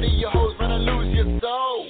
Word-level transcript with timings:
Chest. 0.00 0.14
Your 0.14 0.30
hoes 0.30 0.54
finna 0.58 0.78
lose 0.78 1.14
your 1.14 1.40
soul. 1.40 1.86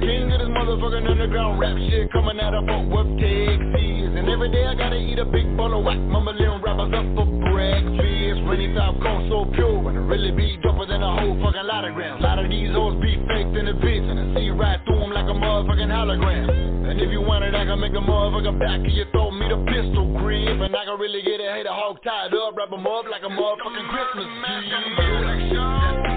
King 0.00 0.32
of 0.32 0.38
this 0.38 0.48
motherfucking 0.48 1.10
underground 1.10 1.58
rap 1.58 1.76
shit 1.90 2.10
coming 2.12 2.40
out 2.40 2.54
of 2.54 2.66
Fort 2.66 2.88
Worth, 2.88 3.18
Texas. 3.18 4.12
And 4.16 4.28
every 4.28 4.50
day 4.50 4.66
I 4.66 4.74
gotta 4.74 4.96
eat 4.96 5.18
a 5.18 5.24
big 5.24 5.56
bowl 5.56 5.78
of 5.78 5.84
whack, 5.84 5.98
mumbling 5.98 6.62
rappers 6.62 6.92
up 6.92 7.06
for 7.16 7.26
breakfast. 7.50 8.40
Rainy 8.46 8.74
top 8.74 9.00
cone 9.00 9.28
so 9.28 9.46
pure, 9.54 9.88
and 9.88 9.96
it 9.96 10.00
really 10.00 10.32
be 10.32 10.58
doper 10.64 10.86
than 10.88 11.02
a 11.02 11.20
whole 11.20 11.38
fucking 11.42 11.66
lot 11.66 11.84
of 11.84 11.94
grams. 11.94 12.20
A 12.20 12.26
lot 12.26 12.38
of 12.38 12.50
these 12.50 12.70
hoes 12.70 13.00
be 13.00 13.16
faked 13.28 13.54
in 13.56 13.66
the 13.66 13.76
bitch, 13.78 14.06
and 14.10 14.18
I 14.18 14.34
see 14.34 14.50
right 14.50 14.80
through 14.86 15.00
them 15.00 15.12
like 15.12 15.26
a 15.26 15.36
motherfucking 15.36 15.90
hologram. 15.90 16.90
And 16.90 17.00
if 17.00 17.10
you 17.10 17.20
want 17.20 17.44
it, 17.44 17.54
I 17.54 17.64
can 17.64 17.78
make 17.78 17.92
a 17.92 18.02
motherfucking 18.02 18.58
back 18.58 18.80
of 18.80 18.92
your 18.92 19.06
throat, 19.12 19.30
meet 19.32 19.52
a 19.52 19.58
pistol 19.70 20.18
grip. 20.18 20.60
And 20.60 20.74
I 20.74 20.84
can 20.84 20.98
really 20.98 21.22
get 21.22 21.40
a 21.40 21.52
hater 21.52 21.70
hog 21.70 22.02
tied 22.02 22.34
up, 22.34 22.56
wrap 22.56 22.72
'em 22.72 22.86
up 22.86 23.06
like 23.08 23.22
a 23.22 23.30
motherfucking 23.30 23.88
Christmas 23.88 24.26
tree. 24.46 26.09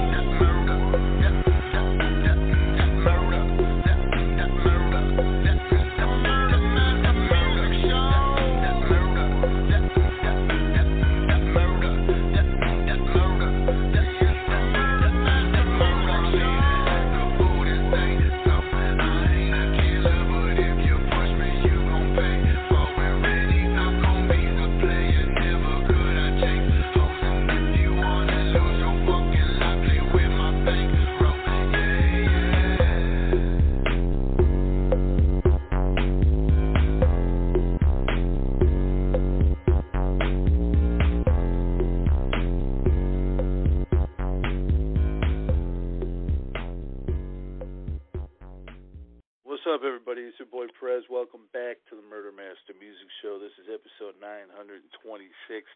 What's 49.63 49.79
up, 49.79 49.87
everybody? 49.87 50.27
It's 50.27 50.35
your 50.43 50.51
boy 50.51 50.67
Perez. 50.75 51.07
Welcome 51.07 51.47
back 51.55 51.79
to 51.87 51.95
the 51.95 52.03
Murder 52.03 52.35
Master 52.35 52.75
Music 52.75 53.07
Show. 53.23 53.39
This 53.39 53.55
is 53.55 53.71
episode 53.71 54.19
926. 54.19 54.91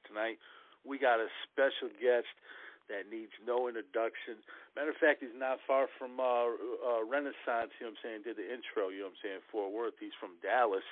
Tonight, 0.04 0.44
we 0.84 1.00
got 1.00 1.24
a 1.24 1.32
special 1.48 1.88
guest 1.96 2.28
that 2.92 3.08
needs 3.08 3.32
no 3.48 3.72
introduction. 3.72 4.44
Matter 4.76 4.92
of 4.92 5.00
fact, 5.00 5.24
he's 5.24 5.32
not 5.32 5.64
far 5.64 5.88
from 5.96 6.20
uh, 6.20 6.52
uh, 6.84 7.08
Renaissance, 7.08 7.72
you 7.80 7.88
know 7.88 7.96
what 7.96 8.04
I'm 8.04 8.04
saying? 8.04 8.20
Did 8.28 8.36
the 8.36 8.52
intro, 8.52 8.92
you 8.92 9.08
know 9.08 9.16
what 9.16 9.24
I'm 9.24 9.40
saying? 9.40 9.42
Fort 9.56 9.72
Worth. 9.72 9.96
He's 10.04 10.12
from 10.20 10.36
Dallas. 10.44 10.84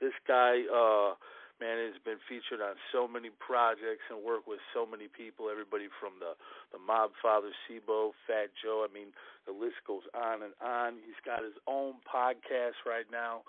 This 0.00 0.16
guy, 0.24 0.64
uh, 0.64 1.20
man, 1.60 1.76
has 1.78 2.00
been 2.02 2.18
featured 2.24 2.64
on 2.64 2.74
so 2.90 3.06
many 3.06 3.28
projects 3.38 4.08
and 4.08 4.24
worked 4.24 4.48
with 4.48 4.58
so 4.72 4.88
many 4.88 5.06
people. 5.06 5.52
Everybody 5.52 5.92
from 6.00 6.16
the 6.18 6.34
the 6.72 6.80
Mob 6.80 7.12
Father, 7.20 7.52
C-Bo, 7.68 8.16
Fat 8.26 8.50
Joe. 8.56 8.82
I 8.82 8.90
mean, 8.90 9.12
the 9.44 9.52
list 9.52 9.84
goes 9.86 10.08
on 10.16 10.42
and 10.42 10.56
on. 10.58 10.98
He's 11.04 11.20
got 11.22 11.44
his 11.44 11.56
own 11.68 12.00
podcast 12.08 12.80
right 12.88 13.06
now 13.12 13.44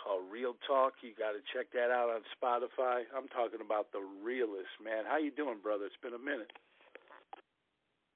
called 0.00 0.24
Real 0.32 0.56
Talk. 0.66 1.04
You 1.04 1.12
got 1.12 1.36
to 1.36 1.42
check 1.52 1.68
that 1.76 1.92
out 1.92 2.08
on 2.08 2.24
Spotify. 2.32 3.04
I'm 3.12 3.28
talking 3.28 3.60
about 3.60 3.92
the 3.92 4.00
realest 4.24 4.72
man. 4.82 5.04
How 5.04 5.18
you 5.18 5.30
doing, 5.30 5.60
brother? 5.62 5.84
It's 5.86 6.00
been 6.02 6.16
a 6.16 6.18
minute. 6.18 6.50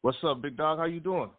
What's 0.00 0.18
up, 0.24 0.42
big 0.42 0.56
dog? 0.56 0.78
How 0.78 0.84
you 0.84 1.00
doing? 1.00 1.30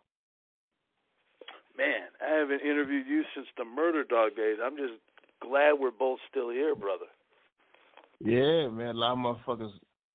Man, 1.77 2.07
I 2.23 2.39
haven't 2.39 2.61
interviewed 2.61 3.07
you 3.07 3.23
since 3.35 3.47
the 3.57 3.65
Murder 3.65 4.03
Dog 4.03 4.35
days. 4.35 4.57
I'm 4.63 4.77
just 4.77 4.93
glad 5.41 5.73
we're 5.73 5.91
both 5.91 6.19
still 6.29 6.49
here, 6.49 6.73
brother. 6.73 7.05
Yeah, 8.19 8.67
man. 8.69 8.95
A 8.95 8.97
lot 8.97 9.13
of 9.13 9.17
motherfuckers 9.19 9.71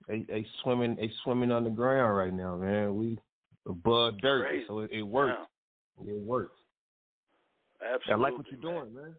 they 0.09 0.25
they 0.29 0.47
swimming 0.63 0.97
they 0.97 1.11
swimming 1.23 1.53
on 1.53 1.65
the 1.65 1.71
ground 1.71 2.17
right 2.17 2.33
now, 2.33 2.57
man. 2.57 2.97
We 2.97 3.19
above 3.69 4.19
dirt, 4.21 4.49
Crazy. 4.49 4.65
so 4.67 4.81
it, 4.81 4.91
it 4.93 5.03
works. 5.03 5.39
It 6.07 6.21
works. 6.21 6.57
Absolutely. 7.81 8.13
I 8.13 8.17
like 8.29 8.37
what 8.39 8.47
you're 8.51 8.61
doing, 8.61 8.95
man. 8.95 9.15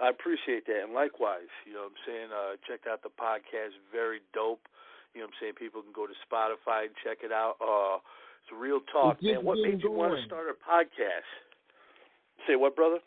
I 0.00 0.10
appreciate 0.10 0.66
that, 0.66 0.84
and 0.86 0.94
likewise, 0.94 1.50
you 1.66 1.74
know 1.74 1.90
what 1.90 1.98
I'm 1.98 2.02
saying. 2.06 2.28
Uh, 2.30 2.54
check 2.70 2.86
out 2.86 3.02
the 3.02 3.10
podcast, 3.10 3.74
very 3.90 4.20
dope. 4.32 4.62
You 5.14 5.20
know 5.20 5.26
what 5.26 5.34
I'm 5.34 5.38
saying. 5.40 5.54
People 5.58 5.82
can 5.82 5.90
go 5.90 6.06
to 6.06 6.14
Spotify 6.22 6.86
and 6.86 6.94
check 7.02 7.18
it 7.26 7.32
out. 7.32 7.58
Uh, 7.58 7.98
it's 8.44 8.52
real 8.54 8.78
talk, 8.92 9.18
It's 9.18 9.26
man. 9.26 9.44
What 9.44 9.58
made 9.58 9.80
getting 9.82 9.90
you 9.90 9.90
want 9.90 10.14
to 10.14 10.22
start 10.26 10.46
a 10.46 10.54
podcast? 10.54 11.26
Say 12.46 12.54
what, 12.54 12.76
brother? 12.76 12.98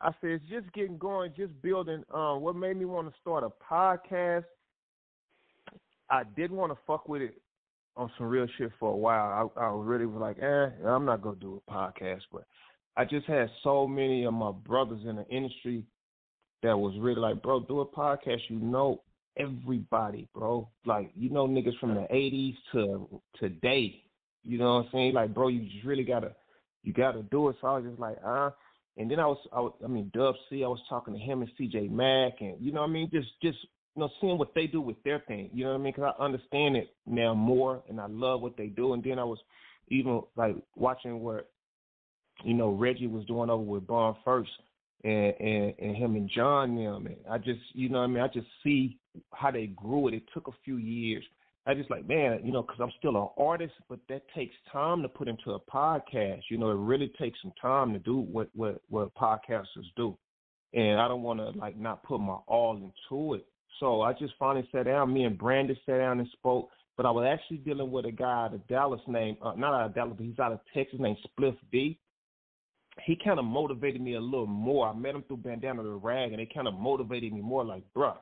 I 0.00 0.10
said 0.20 0.30
it's 0.30 0.44
just 0.48 0.72
getting 0.72 0.98
going, 0.98 1.32
just 1.36 1.60
building. 1.62 2.02
Um, 2.12 2.40
what 2.40 2.56
made 2.56 2.76
me 2.76 2.84
want 2.84 3.08
to 3.08 3.14
start 3.20 3.44
a 3.44 3.50
podcast? 3.72 4.44
I 6.10 6.24
didn't 6.36 6.56
want 6.56 6.72
to 6.72 6.78
fuck 6.86 7.08
with 7.08 7.22
it 7.22 7.40
on 7.96 8.10
some 8.18 8.26
real 8.26 8.46
shit 8.58 8.70
for 8.80 8.92
a 8.92 8.96
while. 8.96 9.52
I, 9.56 9.60
I 9.60 9.68
really 9.72 10.06
was 10.06 10.20
like, 10.20 10.38
eh, 10.42 10.86
I'm 10.86 11.04
not 11.04 11.22
gonna 11.22 11.36
do 11.36 11.62
a 11.66 11.70
podcast, 11.70 12.22
but 12.32 12.44
I 12.96 13.04
just 13.04 13.26
had 13.26 13.48
so 13.62 13.86
many 13.86 14.24
of 14.24 14.34
my 14.34 14.50
brothers 14.50 15.02
in 15.08 15.16
the 15.16 15.26
industry 15.28 15.84
that 16.62 16.76
was 16.76 16.94
really 16.98 17.20
like, 17.20 17.42
bro, 17.42 17.60
do 17.60 17.80
a 17.80 17.86
podcast. 17.86 18.40
You 18.48 18.58
know 18.58 19.02
everybody, 19.36 20.28
bro. 20.34 20.68
Like 20.84 21.10
you 21.14 21.30
know 21.30 21.46
niggas 21.46 21.78
from 21.78 21.94
the 21.94 22.06
'80s 22.12 22.56
to 22.72 23.20
today. 23.38 24.02
You 24.42 24.58
know 24.58 24.74
what 24.74 24.86
I'm 24.86 24.88
saying? 24.92 25.14
Like, 25.14 25.32
bro, 25.32 25.48
you 25.48 25.68
just 25.70 25.84
really 25.84 26.02
gotta, 26.04 26.34
you 26.82 26.92
gotta 26.92 27.22
do 27.22 27.48
it. 27.48 27.56
So 27.60 27.68
I 27.68 27.78
was 27.78 27.84
just 27.84 28.00
like, 28.00 28.18
uh. 28.26 28.50
And 28.96 29.10
then 29.10 29.18
I 29.18 29.26
was, 29.26 29.38
I, 29.52 29.60
was, 29.60 29.72
I 29.82 29.88
mean, 29.88 30.10
Dub 30.14 30.34
C. 30.48 30.64
I 30.64 30.68
was 30.68 30.80
talking 30.88 31.14
to 31.14 31.20
him 31.20 31.40
and 31.40 31.50
C.J. 31.56 31.88
Mac, 31.88 32.40
and 32.40 32.56
you 32.60 32.72
know 32.72 32.82
what 32.82 32.90
I 32.90 32.92
mean, 32.92 33.08
just, 33.10 33.28
just 33.42 33.58
you 33.94 34.00
know, 34.00 34.10
seeing 34.20 34.38
what 34.38 34.54
they 34.54 34.66
do 34.66 34.80
with 34.80 35.02
their 35.02 35.20
thing. 35.20 35.50
You 35.52 35.64
know 35.64 35.70
what 35.70 35.80
I 35.80 35.82
mean? 35.82 35.92
Because 35.96 36.14
I 36.18 36.22
understand 36.22 36.76
it 36.76 36.94
now 37.06 37.34
more, 37.34 37.82
and 37.88 38.00
I 38.00 38.06
love 38.06 38.40
what 38.42 38.56
they 38.56 38.66
do. 38.66 38.92
And 38.92 39.02
then 39.02 39.18
I 39.18 39.24
was 39.24 39.38
even 39.88 40.22
like 40.36 40.56
watching 40.76 41.20
what 41.20 41.50
you 42.44 42.54
know 42.54 42.70
Reggie 42.70 43.06
was 43.06 43.24
doing 43.26 43.50
over 43.50 43.62
with 43.62 43.86
Bond 43.86 44.16
First, 44.24 44.50
and 45.04 45.34
and 45.40 45.74
and 45.78 45.96
him 45.96 46.16
and 46.16 46.30
John 46.34 46.76
them. 46.76 47.06
And 47.06 47.16
I 47.30 47.38
just, 47.38 47.60
you 47.72 47.88
know, 47.88 47.98
what 47.98 48.04
I 48.04 48.08
mean, 48.08 48.22
I 48.22 48.28
just 48.28 48.46
see 48.62 48.98
how 49.32 49.50
they 49.50 49.66
grew 49.66 50.08
it. 50.08 50.14
It 50.14 50.24
took 50.32 50.48
a 50.48 50.52
few 50.64 50.76
years. 50.76 51.24
I 51.64 51.74
just 51.74 51.90
like, 51.90 52.08
man, 52.08 52.40
you 52.42 52.52
know, 52.52 52.62
because 52.62 52.80
I'm 52.80 52.92
still 52.98 53.16
an 53.16 53.28
artist, 53.38 53.74
but 53.88 54.00
that 54.08 54.22
takes 54.34 54.54
time 54.72 55.00
to 55.02 55.08
put 55.08 55.28
into 55.28 55.52
a 55.52 55.60
podcast. 55.60 56.42
You 56.50 56.58
know, 56.58 56.70
it 56.70 56.76
really 56.76 57.12
takes 57.20 57.38
some 57.40 57.52
time 57.60 57.92
to 57.92 58.00
do 58.00 58.16
what 58.16 58.48
what 58.54 58.80
what 58.88 59.14
podcasters 59.14 59.86
do, 59.96 60.16
and 60.74 61.00
I 61.00 61.06
don't 61.06 61.22
want 61.22 61.38
to 61.38 61.50
like 61.58 61.78
not 61.78 62.02
put 62.02 62.18
my 62.18 62.38
all 62.46 62.76
into 62.76 63.34
it. 63.34 63.46
So 63.78 64.02
I 64.02 64.12
just 64.12 64.34
finally 64.38 64.68
sat 64.72 64.86
down. 64.86 65.12
Me 65.12 65.24
and 65.24 65.38
Brandon 65.38 65.76
sat 65.86 65.98
down 65.98 66.18
and 66.18 66.28
spoke. 66.32 66.70
But 66.96 67.06
I 67.06 67.10
was 67.10 67.26
actually 67.26 67.58
dealing 67.58 67.90
with 67.90 68.04
a 68.04 68.12
guy 68.12 68.44
out 68.44 68.54
of 68.54 68.66
Dallas 68.68 69.00
named 69.08 69.38
uh, 69.42 69.54
not 69.56 69.72
out 69.72 69.86
of 69.86 69.94
Dallas, 69.94 70.14
but 70.16 70.26
he's 70.26 70.38
out 70.38 70.52
of 70.52 70.60
Texas 70.74 71.00
named 71.00 71.16
Spliff 71.26 71.56
D. 71.70 71.98
He 73.06 73.16
kind 73.24 73.38
of 73.38 73.46
motivated 73.46 74.02
me 74.02 74.14
a 74.14 74.20
little 74.20 74.46
more. 74.46 74.88
I 74.88 74.94
met 74.94 75.14
him 75.14 75.24
through 75.26 75.38
Bandana 75.38 75.82
the 75.82 75.88
Rag, 75.88 76.32
and 76.32 76.40
it 76.40 76.52
kind 76.52 76.68
of 76.68 76.74
motivated 76.74 77.32
me 77.32 77.40
more. 77.40 77.64
Like, 77.64 77.84
bruh, 77.96 78.16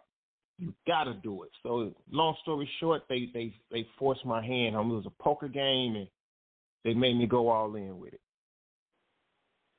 you 0.60 0.74
gotta 0.86 1.14
do 1.14 1.42
it. 1.42 1.50
So 1.62 1.92
long 2.10 2.36
story 2.42 2.68
short, 2.78 3.02
they 3.08 3.28
they 3.32 3.52
they 3.72 3.86
forced 3.98 4.24
my 4.24 4.44
hand. 4.44 4.76
It 4.76 4.78
was 4.78 5.06
a 5.06 5.22
poker 5.22 5.48
game, 5.48 5.96
and 5.96 6.08
they 6.84 6.94
made 6.94 7.16
me 7.16 7.26
go 7.26 7.48
all 7.48 7.74
in 7.74 7.98
with 7.98 8.12
it. 8.12 8.20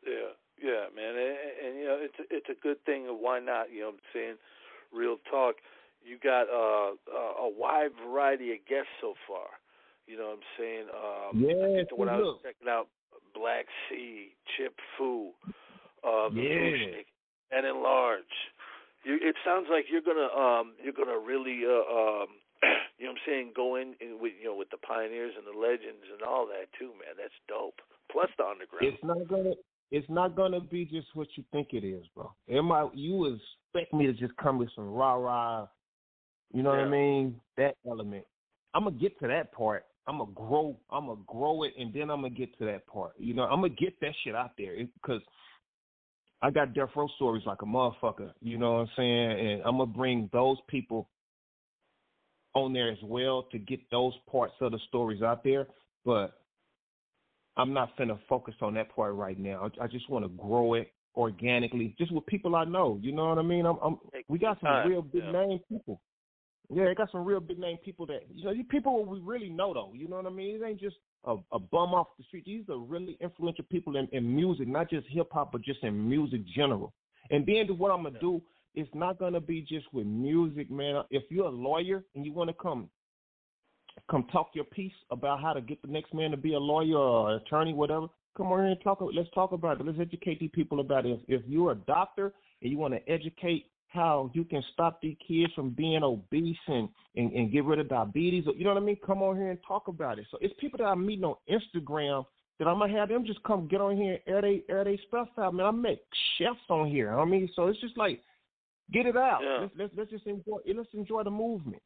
Yeah, 0.05 0.33
yeah, 0.61 0.85
man, 0.95 1.15
and, 1.15 1.67
and 1.67 1.79
you 1.79 1.85
know 1.85 1.97
it's 1.99 2.19
a, 2.19 2.23
it's 2.35 2.49
a 2.49 2.61
good 2.61 2.83
thing. 2.85 3.05
Why 3.05 3.39
not? 3.39 3.71
You 3.71 3.81
know, 3.81 3.85
what 3.87 3.93
I'm 3.93 3.99
saying 4.13 4.35
real 4.91 5.17
talk. 5.29 5.55
you 6.03 6.17
got 6.21 6.49
uh, 6.49 6.93
a 7.13 7.49
wide 7.49 7.91
variety 8.05 8.51
of 8.51 8.57
guests 8.67 8.91
so 8.99 9.13
far. 9.27 9.47
You 10.07 10.17
know 10.17 10.35
what 10.35 10.39
I'm 10.39 10.49
saying? 10.57 10.85
Um, 10.89 11.39
yeah. 11.39 11.83
when 11.95 12.09
I 12.09 12.17
was 12.17 12.39
checking 12.43 12.67
out 12.67 12.87
Black 13.33 13.65
Sea, 13.89 14.29
Chip 14.57 14.75
Fu, 14.97 15.31
uh, 16.03 16.29
Yeah. 16.33 17.01
and 17.51 17.65
Enlarge. 17.65 18.23
You, 19.03 19.17
it 19.21 19.35
sounds 19.45 19.67
like 19.69 19.85
you're 19.89 20.05
gonna 20.05 20.29
um, 20.29 20.73
you're 20.83 20.93
gonna 20.93 21.17
really 21.17 21.65
uh, 21.65 21.85
um, 21.89 22.27
you 22.97 23.05
know 23.05 23.13
what 23.13 23.21
I'm 23.21 23.25
saying 23.25 23.53
go 23.55 23.75
in, 23.75 23.95
in 23.99 24.21
with 24.21 24.33
you 24.39 24.49
know 24.49 24.55
with 24.55 24.69
the 24.69 24.77
pioneers 24.77 25.33
and 25.37 25.45
the 25.45 25.57
legends 25.57 26.05
and 26.13 26.21
all 26.21 26.45
that 26.47 26.69
too, 26.77 26.93
man. 27.01 27.17
That's 27.17 27.33
dope. 27.47 27.81
Plus 28.11 28.29
the 28.37 28.45
underground. 28.45 28.85
It's 28.85 29.03
not 29.03 29.27
gonna. 29.27 29.53
It's 29.91 30.09
not 30.09 30.35
gonna 30.35 30.61
be 30.61 30.85
just 30.85 31.07
what 31.15 31.27
you 31.35 31.43
think 31.51 31.69
it 31.73 31.83
is, 31.83 32.05
bro. 32.15 32.31
It 32.47 32.61
might. 32.61 32.95
You 32.95 33.37
expect 33.73 33.93
me 33.93 34.05
to 34.05 34.13
just 34.13 34.35
come 34.37 34.57
with 34.57 34.69
some 34.75 34.89
rah 34.89 35.15
rah. 35.15 35.67
You 36.53 36.63
know 36.63 36.69
what 36.69 36.79
I 36.79 36.89
mean? 36.89 37.39
That 37.57 37.75
element. 37.87 38.25
I'm 38.73 38.83
gonna 38.83 38.95
get 38.97 39.19
to 39.19 39.27
that 39.27 39.51
part. 39.51 39.85
I'm 40.07 40.19
gonna 40.19 40.31
grow. 40.33 40.77
I'm 40.91 41.07
gonna 41.07 41.21
grow 41.27 41.63
it, 41.63 41.73
and 41.77 41.93
then 41.93 42.09
I'm 42.09 42.21
gonna 42.21 42.29
get 42.29 42.57
to 42.59 42.65
that 42.65 42.85
part. 42.87 43.13
You 43.17 43.33
know, 43.33 43.43
I'm 43.43 43.61
gonna 43.61 43.69
get 43.69 43.99
that 44.01 44.13
shit 44.23 44.35
out 44.35 44.51
there 44.57 44.75
because 44.75 45.21
I 46.41 46.49
got 46.49 46.73
death 46.73 46.89
row 46.95 47.07
stories 47.15 47.43
like 47.45 47.61
a 47.61 47.65
motherfucker. 47.65 48.31
You 48.41 48.57
know 48.57 48.73
what 48.73 48.79
I'm 48.79 48.89
saying? 48.97 49.39
And 49.39 49.61
I'm 49.63 49.77
gonna 49.77 49.85
bring 49.85 50.29
those 50.33 50.57
people 50.67 51.07
on 52.53 52.73
there 52.73 52.91
as 52.91 52.97
well 53.03 53.43
to 53.51 53.59
get 53.59 53.79
those 53.91 54.13
parts 54.29 54.53
of 54.61 54.71
the 54.71 54.79
stories 54.87 55.21
out 55.21 55.43
there. 55.43 55.67
But 56.03 56.33
I'm 57.57 57.73
not 57.73 57.95
finna 57.97 58.17
focus 58.27 58.55
on 58.61 58.73
that 58.75 58.93
part 58.95 59.13
right 59.13 59.37
now. 59.37 59.69
I, 59.79 59.83
I 59.83 59.87
just 59.87 60.09
want 60.09 60.25
to 60.25 60.29
grow 60.29 60.73
it 60.73 60.91
organically, 61.15 61.95
just 61.97 62.11
with 62.11 62.25
people 62.25 62.55
I 62.55 62.63
know. 62.65 62.97
You 63.01 63.11
know 63.11 63.27
what 63.27 63.37
I 63.37 63.43
mean? 63.43 63.65
I'm, 63.65 63.77
I'm 63.83 63.99
we 64.27 64.39
got 64.39 64.59
some 64.61 64.69
time, 64.69 64.89
real 64.89 65.01
big 65.01 65.23
yeah. 65.25 65.31
name 65.31 65.59
people. 65.69 66.01
Yeah, 66.73 66.85
they 66.85 66.95
got 66.95 67.11
some 67.11 67.25
real 67.25 67.41
big 67.41 67.59
name 67.59 67.77
people 67.83 68.05
that 68.07 68.21
you 68.33 68.45
know. 68.45 68.53
These 68.53 68.65
people 68.69 69.05
we 69.05 69.19
really 69.19 69.49
know 69.49 69.73
though. 69.73 69.91
You 69.93 70.07
know 70.07 70.15
what 70.15 70.25
I 70.25 70.29
mean? 70.29 70.55
It 70.55 70.65
ain't 70.65 70.79
just 70.79 70.95
a, 71.25 71.35
a 71.51 71.59
bum 71.59 71.93
off 71.93 72.07
the 72.17 72.23
street. 72.25 72.45
These 72.45 72.65
are 72.69 72.77
really 72.77 73.17
influential 73.21 73.65
people 73.69 73.97
in, 73.97 74.07
in 74.11 74.35
music, 74.35 74.67
not 74.67 74.89
just 74.89 75.07
hip 75.09 75.27
hop, 75.31 75.51
but 75.51 75.61
just 75.61 75.83
in 75.83 76.09
music 76.09 76.41
general. 76.55 76.93
And 77.29 77.45
then 77.45 77.67
what 77.77 77.91
I'm 77.91 78.03
gonna 78.03 78.19
do, 78.19 78.41
it's 78.75 78.89
not 78.93 79.19
gonna 79.19 79.41
be 79.41 79.61
just 79.61 79.85
with 79.93 80.07
music, 80.07 80.71
man. 80.71 81.03
If 81.11 81.23
you're 81.29 81.47
a 81.47 81.49
lawyer 81.49 82.03
and 82.15 82.25
you 82.25 82.33
want 82.33 82.49
to 82.49 82.55
come 82.55 82.89
come 84.09 84.25
talk 84.31 84.51
your 84.53 84.65
piece 84.65 84.93
about 85.11 85.41
how 85.41 85.53
to 85.53 85.61
get 85.61 85.81
the 85.81 85.87
next 85.87 86.13
man 86.13 86.31
to 86.31 86.37
be 86.37 86.53
a 86.53 86.59
lawyer 86.59 86.97
or 86.97 87.35
attorney, 87.35 87.73
whatever. 87.73 88.07
Come 88.37 88.47
on 88.47 88.59
here 88.59 88.67
and 88.69 88.81
talk. 88.81 88.99
Let's 89.01 89.29
talk 89.35 89.51
about 89.51 89.79
it. 89.79 89.85
Let's 89.85 89.99
educate 89.99 90.39
these 90.39 90.51
people 90.53 90.79
about 90.79 91.05
it. 91.05 91.19
If, 91.27 91.41
if 91.41 91.47
you're 91.47 91.73
a 91.73 91.75
doctor 91.75 92.33
and 92.61 92.71
you 92.71 92.77
want 92.77 92.93
to 92.93 93.11
educate 93.11 93.65
how 93.91 94.31
you 94.33 94.45
can 94.45 94.63
stop 94.73 95.01
these 95.01 95.17
kids 95.27 95.51
from 95.53 95.71
being 95.71 96.01
obese 96.01 96.55
and, 96.67 96.87
and, 97.15 97.31
and 97.33 97.51
get 97.51 97.65
rid 97.65 97.79
of 97.79 97.89
diabetes, 97.89 98.45
you 98.55 98.63
know 98.63 98.73
what 98.73 98.81
I 98.81 98.85
mean? 98.85 98.97
Come 99.05 99.21
on 99.21 99.35
here 99.35 99.51
and 99.51 99.59
talk 99.67 99.87
about 99.89 100.17
it. 100.17 100.25
So 100.31 100.37
it's 100.39 100.53
people 100.59 100.77
that 100.77 100.85
I'm 100.85 101.05
meeting 101.05 101.25
on 101.25 101.35
Instagram 101.49 102.25
that 102.57 102.67
I'm 102.67 102.79
gonna 102.79 102.97
have 102.97 103.09
them 103.09 103.25
just 103.25 103.43
come 103.43 103.67
get 103.67 103.81
on 103.81 103.97
here 103.97 104.13
and 104.13 104.21
air 104.27 104.41
they 104.41 104.63
air 104.69 104.83
they 104.83 104.99
stuff 105.07 105.27
out. 105.37 105.53
Man, 105.53 105.65
I 105.65 105.71
met 105.71 105.99
chefs 106.37 106.59
on 106.69 106.89
here. 106.89 107.19
I 107.19 107.25
mean, 107.25 107.49
so 107.55 107.67
it's 107.67 107.81
just 107.81 107.97
like 107.97 108.21
get 108.93 109.05
it 109.05 109.17
out. 109.17 109.39
Yeah. 109.43 109.61
Let's, 109.61 109.73
let's 109.77 109.93
let's 109.97 110.11
just 110.11 110.27
enjoy. 110.27 110.59
Let's 110.73 110.93
enjoy 110.93 111.23
the 111.23 111.31
movement. 111.31 111.81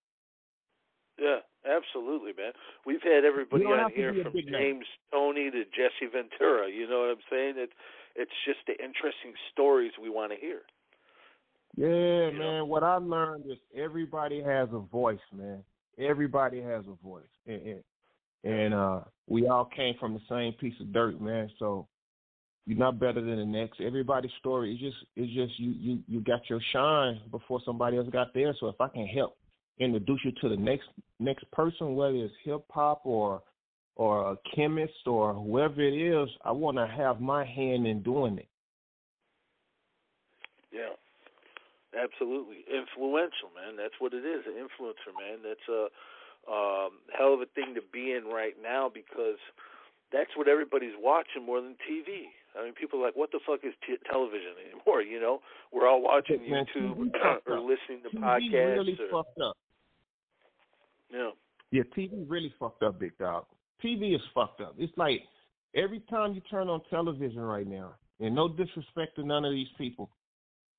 Yeah, 1.18 1.40
absolutely, 1.66 2.34
man. 2.38 2.52
We've 2.86 3.02
had 3.02 3.24
everybody 3.24 3.64
on 3.64 3.90
here 3.96 4.14
from 4.22 4.34
big 4.34 4.48
name. 4.48 4.84
James 4.84 4.86
Toney 5.12 5.50
to 5.50 5.64
Jesse 5.72 6.12
Ventura. 6.12 6.70
You 6.70 6.90
know 6.90 7.08
what 7.08 7.12
I'm 7.12 7.26
saying? 7.32 7.54
It, 7.56 7.70
it's 8.16 8.36
just 8.46 8.60
the 8.68 8.74
interesting 8.74 9.34
stories 9.52 9.94
we 10.02 10.10
want 10.10 10.34
to 10.34 10.38
hear. 10.38 10.62
Yeah, 11.76 11.88
You 11.88 12.32
man. 12.32 12.40
know? 12.40 12.66
What 12.66 12.84
I 12.84 12.96
learned 12.96 13.46
is 13.50 13.58
everybody 13.76 14.42
has 14.42 14.70
a 14.72 14.80
voice, 14.80 15.20
man. 15.34 15.64
Everybody 15.98 16.62
has 16.62 16.84
a 16.88 17.04
voice, 17.04 17.24
and 17.48 17.62
and, 17.62 17.84
and 18.44 18.74
uh, 18.74 19.00
we 19.28 19.48
all 19.48 19.66
came 19.66 19.96
from 20.00 20.14
the 20.14 20.22
same 20.30 20.54
piece 20.54 20.80
of 20.80 20.92
dirt, 20.94 21.20
man. 21.22 21.50
So 21.60 21.88
you're 22.66 22.78
not 22.78 23.00
better 23.00 23.22
than 23.22 23.38
the 23.38 23.46
next. 23.46 23.80
Everybody's 23.80 24.32
story 24.40 24.74
is 24.74 24.80
just 24.80 24.98
it's 25.16 25.34
just 25.34 25.60
you 25.60 25.72
you 25.72 26.00
you 26.08 26.20
got 26.22 26.50
your 26.50 26.60
shine 26.74 27.22
before 27.32 27.62
somebody 27.66 27.98
else 27.98 28.10
got 28.12 28.34
theirs. 28.34 28.58
So 28.60 28.68
if 28.68 28.80
I 28.80 28.88
can 28.88 29.08
help 29.08 29.38
introduce 29.78 30.20
you 30.24 30.32
to 30.42 30.50
the 30.50 30.58
next 30.58 30.88
next 31.20 31.50
person, 31.52 31.96
whether 31.96 32.16
it's 32.16 32.34
hip 32.44 32.66
hop 32.70 33.02
or 33.06 33.42
or 33.96 34.34
a 34.34 34.38
chemist 34.56 34.94
or 35.06 35.34
whoever 35.34 35.82
it 35.82 35.94
is, 35.94 36.30
I 36.44 36.52
want 36.52 36.78
to 36.78 36.88
have 36.88 37.22
my 37.22 37.46
hand 37.46 37.88
in 37.88 38.02
doing 38.04 38.38
it. 38.38 38.48
Yeah, 40.72 40.90
absolutely. 41.96 42.68
Influential, 42.68 43.50
man. 43.56 43.76
That's 43.76 43.96
what 44.00 44.14
it 44.14 44.26
is. 44.28 44.44
An 44.46 44.60
influencer, 44.60 45.16
man. 45.16 45.40
That's 45.44 45.68
a 45.72 45.88
um, 46.46 47.02
hell 47.18 47.34
of 47.34 47.42
a 47.42 47.50
thing 47.56 47.74
to 47.76 47.82
be 47.82 48.12
in 48.12 48.26
right 48.26 48.54
now 48.62 48.92
because 48.94 49.40
that's 50.12 50.30
what 50.38 50.48
everybody's 50.48 50.96
watching 51.00 51.46
more 51.46 51.62
than 51.62 51.76
TV. 51.90 52.30
I 52.58 52.64
mean, 52.64 52.74
people 52.74 53.02
are 53.02 53.06
like, 53.06 53.16
what 53.16 53.32
the 53.32 53.40
fuck 53.46 53.60
is 53.64 53.74
t- 53.86 53.98
television 54.10 54.54
anymore? 54.64 55.02
You 55.16 55.20
know, 55.20 55.40
we're 55.72 55.88
all 55.88 56.02
watching 56.02 56.40
YouTube 56.40 57.12
or 57.48 57.60
listening 57.60 58.02
to 58.04 58.18
TV 58.18 58.22
podcasts. 58.22 58.76
really 58.76 59.00
or, 59.00 59.24
fucked 59.24 59.40
up. 59.40 59.58
yeah. 61.12 61.30
Yeah, 61.72 61.84
TV 61.98 62.26
really 62.28 62.54
fucked 62.60 62.84
up, 62.84 63.00
big 63.00 63.18
dog. 63.18 63.46
TV 63.84 64.16
is 64.16 64.22
fucked 64.34 64.62
up. 64.62 64.76
It's 64.78 64.96
like 64.98 65.22
every 65.76 66.02
time 66.10 66.34
you 66.34 66.42
turn 66.50 66.70
on 66.70 66.82
television 66.90 67.42
right 67.42 67.68
now, 67.68 67.96
and 68.20 68.34
no 68.34 68.48
disrespect 68.48 69.16
to 69.18 69.26
none 69.26 69.44
of 69.44 69.52
these 69.52 69.68
people, 69.78 70.10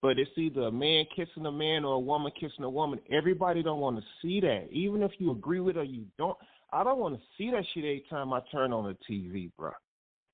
but 0.07 0.21
it's 0.21 0.31
either 0.37 0.61
a 0.61 0.71
man 0.71 1.05
kissing 1.17 1.47
a 1.47 1.51
man 1.51 1.85
or 1.85 1.95
a 1.95 1.99
woman 1.99 2.31
kissing 2.39 2.63
a 2.63 2.71
woman. 2.71 3.01
Everybody 3.11 3.61
don't 3.61 3.81
want 3.81 3.97
to 3.97 4.05
see 4.23 4.39
that, 4.39 4.69
even 4.71 5.03
if 5.03 5.11
you 5.19 5.33
agree 5.33 5.59
with 5.59 5.77
it 5.77 5.81
or 5.81 5.83
you 5.83 6.05
don't. 6.17 6.39
I 6.73 6.85
don't 6.85 7.01
want 7.01 7.17
to 7.17 7.21
see 7.37 7.51
that 7.51 7.65
shit 7.75 7.83
every 7.83 8.05
time 8.09 8.33
I 8.33 8.39
turn 8.53 8.73
on 8.73 8.85
the 8.85 8.97
TV, 9.13 9.51
bro. 9.59 9.73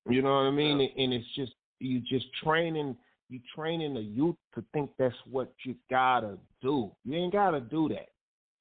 You 0.07 0.21
know 0.21 0.29
what 0.29 0.41
I 0.41 0.51
mean? 0.51 0.79
Yeah. 0.79 1.03
And 1.03 1.11
it's 1.11 1.25
just 1.35 1.53
you 1.79 2.01
just 2.01 2.27
training 2.43 2.95
you 3.29 3.39
training 3.55 3.95
the 3.95 4.01
youth 4.01 4.35
to 4.53 4.63
think 4.73 4.91
that's 4.99 5.15
what 5.27 5.51
you 5.65 5.73
gotta 5.89 6.37
do. 6.61 6.91
You 7.03 7.17
ain't 7.17 7.33
gotta 7.33 7.59
do 7.59 7.89
that. 7.89 8.09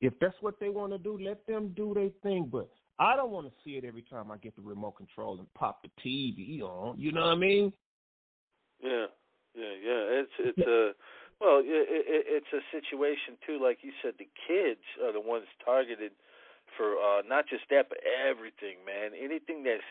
If 0.00 0.14
that's 0.18 0.36
what 0.40 0.58
they 0.60 0.70
want 0.70 0.92
to 0.92 0.98
do, 0.98 1.18
let 1.20 1.46
them 1.46 1.74
do 1.76 1.92
their 1.92 2.08
thing. 2.22 2.48
But 2.50 2.70
I 2.98 3.16
don't 3.16 3.32
want 3.32 3.48
to 3.48 3.52
see 3.62 3.72
it 3.72 3.84
every 3.84 4.06
time 4.08 4.30
I 4.30 4.38
get 4.38 4.56
the 4.56 4.62
remote 4.62 4.96
control 4.96 5.38
and 5.38 5.52
pop 5.52 5.82
the 5.82 5.90
TV 6.02 6.62
on. 6.62 6.98
You 6.98 7.12
know 7.12 7.26
what 7.26 7.32
I 7.32 7.36
mean? 7.36 7.70
Yeah, 8.82 9.06
yeah, 9.54 9.74
yeah. 9.78 10.02
It's 10.22 10.36
it's 10.38 10.66
a 10.66 10.92
well, 11.40 11.58
it, 11.58 11.86
it, 11.90 12.24
it's 12.28 12.52
a 12.52 12.62
situation 12.70 13.36
too. 13.46 13.58
Like 13.62 13.78
you 13.82 13.92
said, 14.02 14.14
the 14.18 14.28
kids 14.46 14.84
are 15.02 15.12
the 15.12 15.20
ones 15.20 15.46
targeted 15.64 16.12
for 16.76 16.96
uh 16.96 17.22
not 17.26 17.48
just 17.48 17.64
that, 17.70 17.88
but 17.88 17.98
everything, 18.04 18.84
man. 18.86 19.12
Anything 19.18 19.64
that's 19.64 19.86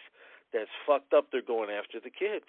that's 0.53 0.71
fucked 0.85 1.13
up, 1.13 1.27
they're 1.31 1.41
going 1.41 1.69
after 1.69 2.00
the 2.00 2.09
kids. 2.09 2.47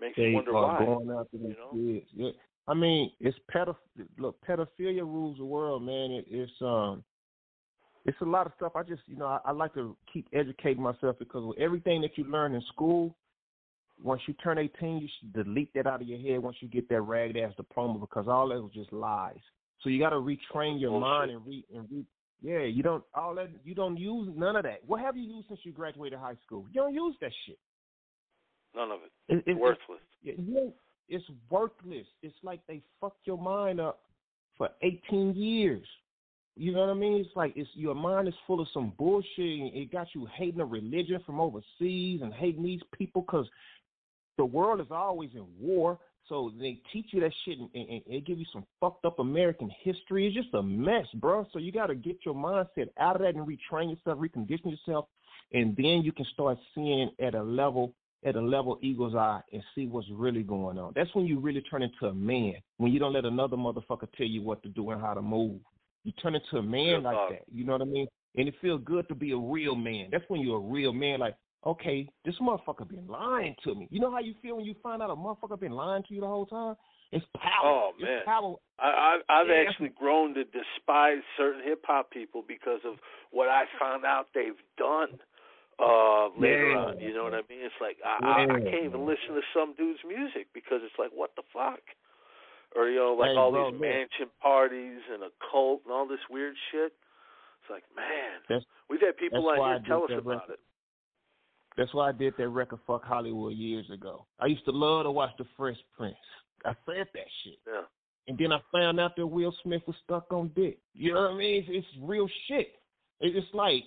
Makes 0.00 0.16
They 0.16 0.24
you 0.24 0.34
wonder 0.34 0.52
are 0.52 0.78
why. 0.78 0.84
going 0.84 1.10
after 1.10 1.38
these 1.38 1.54
you 1.54 1.56
know? 1.56 1.70
kids. 1.72 2.06
Yeah. 2.14 2.30
I 2.66 2.74
mean, 2.74 3.10
it's 3.20 3.36
pedoph- 3.54 3.76
Look, 4.18 4.36
pedophilia 4.46 5.02
rules 5.02 5.38
the 5.38 5.44
world, 5.44 5.82
man. 5.82 6.10
It, 6.12 6.24
it's 6.28 6.52
um, 6.62 7.04
it's 8.04 8.20
a 8.20 8.24
lot 8.24 8.46
of 8.46 8.52
stuff. 8.56 8.72
I 8.74 8.82
just, 8.82 9.02
you 9.06 9.16
know, 9.16 9.26
I, 9.26 9.38
I 9.46 9.52
like 9.52 9.74
to 9.74 9.96
keep 10.12 10.26
educating 10.32 10.82
myself 10.82 11.16
because 11.18 11.44
with 11.44 11.58
everything 11.58 12.00
that 12.02 12.16
you 12.16 12.24
learn 12.24 12.54
in 12.54 12.62
school, 12.72 13.16
once 14.02 14.20
you 14.26 14.34
turn 14.34 14.58
18, 14.58 14.98
you 14.98 15.08
should 15.18 15.32
delete 15.32 15.72
that 15.74 15.86
out 15.86 16.02
of 16.02 16.08
your 16.08 16.18
head 16.18 16.42
once 16.42 16.56
you 16.60 16.68
get 16.68 16.88
that 16.88 17.00
ragged 17.02 17.36
ass 17.36 17.52
diploma 17.56 17.98
because 17.98 18.26
all 18.28 18.48
that 18.48 18.60
was 18.60 18.72
just 18.72 18.92
lies. 18.92 19.38
So 19.82 19.90
you 19.90 19.98
got 19.98 20.10
to 20.10 20.16
retrain 20.16 20.80
your 20.80 20.98
mind 20.98 21.30
and 21.30 21.46
re 21.46 21.64
and 21.74 21.86
re. 21.90 22.04
Yeah, 22.42 22.60
you 22.64 22.82
don't 22.82 23.04
all 23.14 23.34
that. 23.36 23.50
You 23.64 23.74
don't 23.74 23.96
use 23.96 24.28
none 24.36 24.56
of 24.56 24.64
that. 24.64 24.80
What 24.86 25.00
have 25.00 25.16
you 25.16 25.22
used 25.22 25.48
since 25.48 25.60
you 25.62 25.72
graduated 25.72 26.18
high 26.18 26.36
school? 26.44 26.66
You 26.72 26.80
don't 26.82 26.94
use 26.94 27.14
that 27.20 27.32
shit. 27.46 27.58
None 28.74 28.90
of 28.90 29.00
it. 29.02 29.12
It- 29.34 29.50
it- 29.50 29.56
Worthless. 29.56 30.00
you 30.22 30.72
it's 31.08 31.24
worthless. 31.50 32.06
It's 32.22 32.36
like 32.42 32.60
they 32.66 32.82
fucked 33.00 33.26
your 33.26 33.38
mind 33.38 33.80
up 33.80 34.00
for 34.56 34.70
18 34.82 35.34
years. 35.34 35.86
You 36.56 36.72
know 36.72 36.80
what 36.80 36.90
I 36.90 36.94
mean? 36.94 37.20
It's 37.20 37.34
like 37.36 37.52
it's 37.56 37.68
your 37.74 37.94
mind 37.94 38.28
is 38.28 38.34
full 38.46 38.60
of 38.60 38.68
some 38.72 38.90
bullshit. 38.96 39.60
And 39.60 39.74
it 39.74 39.92
got 39.92 40.14
you 40.14 40.26
hating 40.26 40.60
a 40.60 40.64
religion 40.64 41.20
from 41.26 41.40
overseas 41.40 42.22
and 42.22 42.32
hating 42.32 42.62
these 42.62 42.82
people 42.96 43.22
because 43.22 43.48
the 44.36 44.44
world 44.44 44.80
is 44.80 44.86
always 44.90 45.30
in 45.34 45.46
war. 45.60 45.98
So 46.28 46.52
they 46.58 46.80
teach 46.90 47.06
you 47.10 47.20
that 47.20 47.32
shit 47.44 47.58
and, 47.58 47.68
and, 47.74 47.90
and 47.90 48.02
they 48.08 48.20
give 48.20 48.38
you 48.38 48.46
some 48.52 48.64
fucked 48.80 49.04
up 49.04 49.18
American 49.18 49.70
history. 49.82 50.26
It's 50.26 50.34
just 50.34 50.54
a 50.54 50.62
mess, 50.62 51.06
bro. 51.14 51.46
So 51.52 51.58
you 51.58 51.70
got 51.70 51.88
to 51.88 51.94
get 51.94 52.16
your 52.24 52.34
mindset 52.34 52.88
out 52.98 53.16
of 53.16 53.22
that 53.22 53.34
and 53.34 53.46
retrain 53.46 53.90
yourself, 53.90 54.18
recondition 54.18 54.70
yourself, 54.70 55.06
and 55.52 55.76
then 55.76 56.00
you 56.02 56.12
can 56.12 56.24
start 56.32 56.58
seeing 56.74 57.10
at 57.20 57.34
a 57.34 57.42
level 57.42 57.94
at 58.24 58.36
a 58.36 58.40
level 58.40 58.78
eagle's 58.82 59.14
eye 59.14 59.40
and 59.52 59.62
see 59.74 59.86
what's 59.86 60.08
really 60.10 60.42
going 60.42 60.78
on. 60.78 60.92
That's 60.96 61.14
when 61.14 61.26
you 61.26 61.38
really 61.38 61.60
turn 61.60 61.82
into 61.82 62.06
a 62.06 62.14
man. 62.14 62.54
When 62.78 62.90
you 62.90 62.98
don't 62.98 63.12
let 63.12 63.26
another 63.26 63.56
motherfucker 63.56 64.10
tell 64.16 64.26
you 64.26 64.42
what 64.42 64.62
to 64.62 64.70
do 64.70 64.90
and 64.90 65.00
how 65.00 65.14
to 65.14 65.22
move. 65.22 65.60
You 66.04 66.12
turn 66.22 66.34
into 66.34 66.56
a 66.56 66.62
man 66.62 66.96
Good 66.96 67.04
like 67.04 67.30
that. 67.30 67.42
You 67.52 67.64
know 67.64 67.72
what 67.72 67.82
I 67.82 67.86
mean? 67.86 68.06
And 68.36 68.48
it 68.48 68.54
feels 68.60 68.80
good 68.84 69.06
to 69.08 69.14
be 69.14 69.32
a 69.32 69.36
real 69.36 69.74
man. 69.74 70.08
That's 70.10 70.24
when 70.28 70.40
you're 70.40 70.56
a 70.56 70.60
real 70.60 70.92
man. 70.92 71.20
Like, 71.20 71.36
okay, 71.66 72.08
this 72.24 72.34
motherfucker 72.40 72.88
been 72.88 73.06
lying 73.06 73.54
to 73.64 73.74
me. 73.74 73.88
You 73.90 74.00
know 74.00 74.10
how 74.10 74.20
you 74.20 74.34
feel 74.42 74.56
when 74.56 74.64
you 74.64 74.74
find 74.82 75.02
out 75.02 75.10
a 75.10 75.16
motherfucker 75.16 75.58
been 75.58 75.72
lying 75.72 76.02
to 76.08 76.14
you 76.14 76.20
the 76.20 76.26
whole 76.26 76.46
time? 76.46 76.74
It's 77.12 77.24
power. 77.36 77.52
Oh 77.62 77.90
it's 77.98 78.02
man, 78.02 78.24
power. 78.24 78.56
I, 78.78 79.20
I 79.28 79.40
I've 79.40 79.48
Yeah. 79.48 79.64
actually 79.68 79.90
grown 79.90 80.34
to 80.34 80.44
despise 80.44 81.22
certain 81.36 81.62
hip 81.62 81.84
hop 81.86 82.10
people 82.10 82.42
because 82.46 82.80
of 82.84 82.94
what 83.30 83.48
I 83.48 83.64
found 83.78 84.04
out 84.04 84.28
they've 84.34 84.58
done 84.76 85.20
uh 85.78 86.28
later 86.38 86.66
Yeah. 86.70 86.78
on. 86.90 86.98
You 87.00 87.14
know 87.14 87.24
what 87.24 87.34
I 87.34 87.42
mean? 87.48 87.62
It's 87.62 87.80
like 87.80 87.98
I, 88.04 88.18
I, 88.18 88.56
I 88.56 88.60
can't 88.70 88.84
even 88.84 89.06
listen 89.06 89.34
to 89.34 89.42
some 89.54 89.74
dude's 89.76 90.00
music 90.06 90.48
because 90.52 90.80
it's 90.82 90.98
like 90.98 91.10
what 91.14 91.30
the 91.36 91.42
fuck. 91.52 91.82
Or 92.74 92.88
you 92.90 92.98
know, 92.98 93.14
like 93.14 93.30
Hey, 93.30 93.36
all 93.38 93.52
bro, 93.52 93.70
these 93.70 93.80
mansion 93.80 94.30
parties 94.42 95.00
and 95.12 95.22
a 95.22 95.30
cult 95.52 95.82
and 95.84 95.94
all 95.94 96.08
this 96.08 96.22
weird 96.28 96.56
shit. 96.72 96.92
It's 97.62 97.70
like, 97.70 97.84
man, 97.94 98.42
That's 98.48 98.64
we've 98.90 99.00
had 99.00 99.16
people 99.16 99.44
why 99.44 99.56
here 99.56 99.82
tell 99.86 100.02
us 100.04 100.10
about 100.18 100.50
it. 100.50 100.58
That's 101.76 101.92
why 101.92 102.08
I 102.08 102.12
did 102.12 102.34
that 102.38 102.48
record 102.48 102.80
Fuck 102.86 103.04
Hollywood 103.04 103.54
years 103.54 103.90
ago. 103.90 104.26
I 104.38 104.46
used 104.46 104.64
to 104.66 104.70
love 104.70 105.04
to 105.04 105.10
watch 105.10 105.30
The 105.38 105.44
Fresh 105.56 105.78
Prince. 105.96 106.16
I 106.64 106.74
said 106.86 107.06
that 107.14 107.26
shit. 107.42 107.58
Yeah. 107.66 107.82
And 108.26 108.38
then 108.38 108.52
I 108.52 108.58
found 108.72 109.00
out 109.00 109.16
that 109.16 109.26
Will 109.26 109.54
Smith 109.62 109.82
was 109.86 109.96
stuck 110.04 110.32
on 110.32 110.50
dick. 110.56 110.78
You 110.94 111.14
know 111.14 111.22
what 111.22 111.32
I 111.32 111.36
mean? 111.36 111.64
It's, 111.66 111.68
it's 111.70 112.02
real 112.02 112.28
shit. 112.48 112.68
It's 113.20 113.46
like 113.52 113.84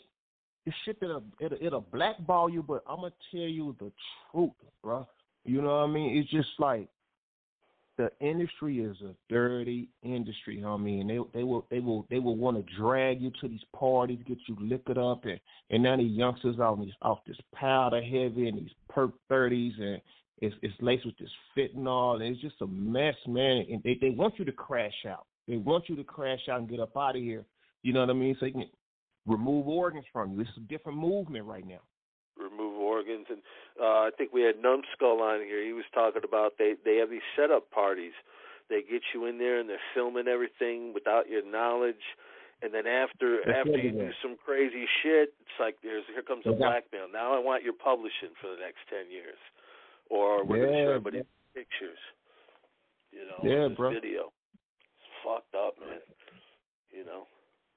it's 0.65 0.75
shit 0.86 1.00
that'll 1.00 1.24
it'll, 1.39 1.58
it'll 1.62 1.82
blackball 1.82 2.50
you, 2.50 2.62
but 2.62 2.84
I'm 2.88 2.98
gonna 2.98 3.13
tell 3.32 3.41
you 3.41 3.75
the 3.79 3.91
truth, 4.32 4.51
bro. 4.84 5.08
You 5.44 5.62
know 5.62 5.77
what 5.77 5.84
I 5.84 5.88
mean? 5.88 6.17
It's 6.17 6.29
just 6.29 6.50
like 6.60 6.88
the 7.97 8.11
industry 8.19 8.79
is 8.79 8.95
a 9.01 9.15
dirty 9.29 9.89
industry, 10.03 10.61
homie, 10.63 11.01
and 11.01 11.09
they 11.09 11.19
they 11.33 11.43
will 11.43 11.65
they 11.69 11.79
will 11.79 12.05
they 12.09 12.19
will 12.19 12.35
want 12.35 12.57
to 12.57 12.75
drag 12.77 13.21
you 13.21 13.31
to 13.41 13.47
these 13.47 13.63
parties, 13.75 14.19
get 14.27 14.37
you 14.47 14.55
liquored 14.61 14.97
up, 14.97 15.25
and 15.25 15.39
and 15.69 15.83
now 15.83 15.97
these 15.97 16.15
youngsters 16.15 16.59
out 16.59 16.79
these 16.79 16.93
off 17.01 17.19
this 17.25 17.37
powder 17.53 18.01
heavy 18.01 18.47
and 18.47 18.59
these 18.59 18.73
perk 18.89 19.11
thirties, 19.27 19.73
and 19.79 19.99
it's 20.39 20.55
it's 20.61 20.75
laced 20.79 21.05
with 21.05 21.17
this 21.17 21.29
fentanyl, 21.57 22.15
and 22.15 22.23
it's 22.23 22.41
just 22.41 22.61
a 22.61 22.67
mess, 22.67 23.15
man. 23.27 23.65
And 23.69 23.81
they 23.83 23.97
they 23.99 24.11
want 24.11 24.37
you 24.37 24.45
to 24.45 24.51
crash 24.51 25.05
out. 25.07 25.25
They 25.47 25.57
want 25.57 25.89
you 25.89 25.95
to 25.95 26.03
crash 26.03 26.47
out 26.49 26.59
and 26.59 26.69
get 26.69 26.79
up 26.79 26.95
out 26.95 27.15
of 27.15 27.21
here. 27.21 27.45
You 27.83 27.93
know 27.93 28.01
what 28.01 28.09
I 28.09 28.13
mean? 28.13 28.35
So 28.39 28.45
they 28.45 28.51
can 28.51 28.69
remove 29.25 29.67
organs 29.67 30.05
from 30.13 30.33
you. 30.33 30.41
It's 30.41 30.49
a 30.57 30.61
different 30.61 30.97
movement 30.99 31.45
right 31.45 31.65
now. 31.65 31.79
Organs 33.07 33.27
and 33.29 33.39
uh 33.79 34.07
I 34.07 34.09
think 34.17 34.33
we 34.33 34.41
had 34.43 34.55
Numskull 34.61 35.21
on 35.21 35.39
here. 35.41 35.63
He 35.63 35.73
was 35.73 35.85
talking 35.93 36.23
about 36.27 36.53
they 36.59 36.75
they 36.83 36.97
have 36.97 37.09
these 37.09 37.25
setup 37.35 37.71
parties. 37.71 38.13
They 38.69 38.81
get 38.81 39.01
you 39.13 39.25
in 39.25 39.37
there 39.37 39.59
and 39.59 39.69
they're 39.69 39.79
filming 39.95 40.27
everything 40.27 40.93
without 40.93 41.29
your 41.29 41.45
knowledge 41.45 42.03
and 42.61 42.73
then 42.73 42.87
after 42.87 43.39
That's 43.45 43.59
after 43.59 43.77
you 43.77 43.91
do 43.91 44.09
some 44.21 44.35
crazy 44.43 44.85
shit, 45.03 45.29
it's 45.39 45.57
like 45.59 45.77
there's 45.83 46.03
here 46.11 46.23
comes 46.23 46.41
a 46.45 46.51
They 46.51 46.57
blackmail. 46.57 47.05
Now 47.11 47.35
I 47.35 47.39
want 47.39 47.63
your 47.63 47.73
publishing 47.73 48.33
for 48.41 48.49
the 48.49 48.59
next 48.59 48.81
ten 48.89 49.11
years. 49.11 49.37
Or 50.09 50.43
we're 50.43 50.65
gonna 50.65 50.77
show 50.77 50.89
everybody 50.97 51.19
bro. 51.21 51.27
pictures. 51.53 51.99
You 53.11 53.25
know, 53.29 53.39
Yeah, 53.43 53.67
bro. 53.75 53.91
video. 53.93 54.33
It's 54.97 55.09
fucked 55.23 55.53
up, 55.53 55.77
man. 55.79 55.99
You 56.91 57.05
know. 57.05 57.27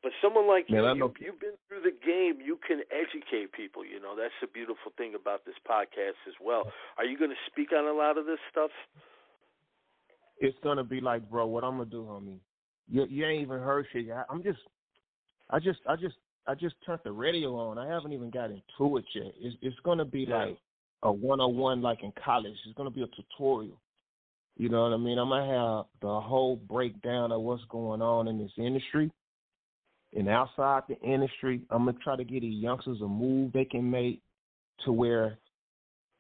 But 0.03 0.13
someone 0.23 0.49
like 0.49 0.71
Man, 0.71 0.81
you, 0.83 0.95
know- 0.97 1.13
you, 1.21 1.27
you've 1.27 1.41
been 1.41 1.57
through 1.69 1.83
the 1.83 1.93
game. 1.93 2.41
You 2.45 2.59
can 2.67 2.81
educate 2.89 3.53
people. 3.53 3.85
You 3.85 4.01
know, 4.01 4.17
that's 4.17 4.33
the 4.41 4.47
beautiful 4.49 4.93
thing 4.97 5.13
about 5.15 5.45
this 5.45 5.57
podcast 5.69 6.17
as 6.27 6.35
well. 6.41 6.73
Are 6.97 7.05
you 7.05 7.19
going 7.19 7.31
to 7.31 7.43
speak 7.53 7.69
on 7.77 7.85
a 7.87 7.93
lot 7.93 8.17
of 8.17 8.25
this 8.27 8.39
stuff? 8.51 8.71
it's 10.39 10.57
gonna 10.65 10.85
be 10.85 11.01
like, 11.01 11.29
bro, 11.29 11.47
what 11.47 11.65
I'm 11.65 11.77
gonna 11.77 11.91
do, 11.91 12.03
homie? 12.03 12.39
You 12.89 13.05
you 13.11 13.27
ain't 13.27 13.43
even 13.43 13.61
heard 13.61 13.87
shit. 13.93 14.07
yet. 14.07 14.25
I'm 14.31 14.43
just, 14.43 14.59
I 15.51 15.59
just, 15.59 15.81
I 15.87 15.97
just, 15.97 16.15
I 16.47 16.55
just 16.55 16.75
turned 16.87 17.01
the 17.05 17.13
radio 17.13 17.55
on. 17.57 17.79
I 17.79 17.87
haven't 17.87 18.13
even 18.13 18.31
got 18.31 18.51
into 18.51 18.97
it 18.97 19.05
yet. 19.15 19.33
It's 19.39 19.57
it's 19.61 19.77
gonna 19.85 20.05
be 20.05 20.21
Yeah. 20.29 20.45
like 20.47 20.57
a 21.03 21.13
one 21.13 21.41
on 21.41 21.57
one, 21.57 21.83
like 21.83 22.03
in 22.03 22.13
college. 22.25 22.57
It's 22.67 22.75
gonna 22.77 22.91
be 22.91 23.03
a 23.03 23.07
tutorial. 23.09 23.79
You 24.57 24.69
know 24.71 24.83
what 24.85 24.93
I 24.93 24.97
mean? 24.97 25.19
I'm 25.19 25.29
gonna 25.29 25.47
have 25.47 25.87
the 26.01 26.21
whole 26.21 26.57
breakdown 26.57 27.33
of 27.33 27.43
what's 27.43 27.65
going 27.69 28.01
on 28.01 28.27
in 28.29 28.39
this 28.39 28.53
industry. 28.57 29.11
And 30.15 30.29
outside 30.29 30.83
the 30.89 30.99
industry, 31.01 31.63
I'm 31.71 31.85
gonna 31.85 31.99
try 32.03 32.17
to 32.17 32.25
get 32.25 32.41
the 32.41 32.49
youngsters 32.49 33.01
a 33.01 33.07
move 33.07 33.53
they 33.53 33.65
can 33.65 33.89
make 33.89 34.23
to 34.85 34.93
where 34.93 35.39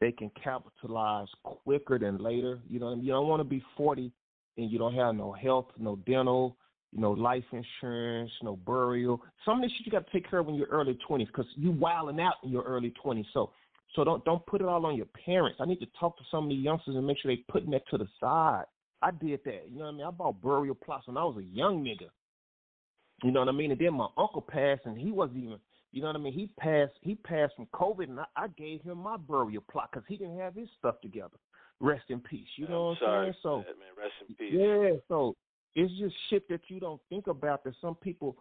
they 0.01 0.13
can 0.13 0.31
capitalize 0.43 1.29
quicker 1.43 1.99
than 1.99 2.19
later. 2.19 2.61
You 2.69 2.81
know, 2.81 2.95
you 2.95 3.13
don't 3.13 3.29
want 3.29 3.41
to 3.41 3.45
be 3.45 3.63
40 3.77 4.13
and 4.57 4.71
you 4.71 4.79
don't 4.79 4.95
have 4.95 5.15
no 5.15 5.33
health, 5.33 5.67
no 5.79 5.97
dental, 6.07 6.57
you 6.93 7.01
know, 7.01 7.13
life 7.13 7.45
insurance, 7.53 8.31
no 8.43 8.57
burial. 8.57 9.23
Some 9.45 9.59
of 9.59 9.63
this 9.63 9.73
shit 9.77 9.87
you 9.87 9.93
got 9.93 10.07
to 10.07 10.13
take 10.13 10.29
care 10.29 10.41
of 10.41 10.49
in 10.49 10.55
your 10.55 10.69
early 10.69 10.99
20s 11.09 11.27
because 11.27 11.47
you 11.57 11.71
wilding 11.71 12.21
out 12.21 12.35
in 12.43 12.51
your 12.51 12.63
early 12.63 12.93
20s. 13.05 13.27
So, 13.33 13.51
so 13.95 14.05
don't 14.05 14.25
don't 14.25 14.45
put 14.47 14.61
it 14.61 14.67
all 14.67 14.87
on 14.87 14.97
your 14.97 15.07
parents. 15.25 15.59
I 15.61 15.67
need 15.67 15.81
to 15.81 15.87
talk 15.99 16.17
to 16.19 16.25
some 16.31 16.45
of 16.45 16.51
the 16.51 16.57
youngsters 16.57 16.97
and 16.97 17.07
make 17.07 17.19
sure 17.19 17.35
they 17.35 17.43
putting 17.49 17.71
that 17.73 17.83
to 17.91 17.99
the 17.99 18.07
side. 18.21 18.65
I 19.03 19.11
did 19.11 19.41
that. 19.45 19.69
You 19.69 19.79
know 19.79 19.85
what 19.85 19.95
I 19.95 19.97
mean? 19.97 20.07
I 20.07 20.11
bought 20.11 20.43
burial 20.43 20.75
plots 20.75 21.07
when 21.07 21.17
I 21.17 21.25
was 21.25 21.37
a 21.39 21.43
young 21.43 21.85
nigga. 21.85 22.09
You 23.23 23.31
know 23.31 23.41
what 23.41 23.49
I 23.49 23.53
mean? 23.53 23.71
And 23.71 23.81
then 23.81 23.95
my 23.95 24.09
uncle 24.17 24.41
passed, 24.41 24.83
and 24.85 24.97
he 24.97 25.13
wasn't 25.13 25.45
even. 25.45 25.59
You 25.93 26.03
know 26.03 26.07
what 26.09 26.17
I 26.17 26.21
mean? 26.21 26.33
He 26.33 26.49
passed. 26.59 26.93
He 27.01 27.17
passed 27.17 27.55
from 27.57 27.67
COVID, 27.75 28.09
and 28.09 28.21
I, 28.21 28.25
I 28.37 28.49
gave 28.57 28.83
him 28.83 28.99
my 28.99 29.17
burial 29.17 29.63
plot 29.71 29.91
because 29.93 30.07
he 30.09 30.17
didn't 30.17 30.39
have 30.39 30.55
his 30.55 30.69
stuff 30.79 31.01
together. 31.01 31.37
Rest 31.81 32.05
in 32.09 32.21
peace. 32.21 32.47
You 32.57 32.69
know 32.69 32.91
I'm 32.91 32.97
what 33.01 33.09
I'm 33.09 33.25
saying? 33.25 33.35
So 33.43 33.65
that, 33.67 33.79
man. 33.79 33.89
Rest 33.99 34.13
in 34.29 34.35
peace. 34.35 34.55
yeah, 34.55 34.99
so 35.09 35.35
it's 35.75 35.93
just 35.99 36.15
shit 36.29 36.49
that 36.49 36.61
you 36.69 36.81
don't 36.81 37.01
think 37.09 37.27
about 37.27 37.65
that 37.65 37.75
some 37.81 37.95
people 37.97 38.37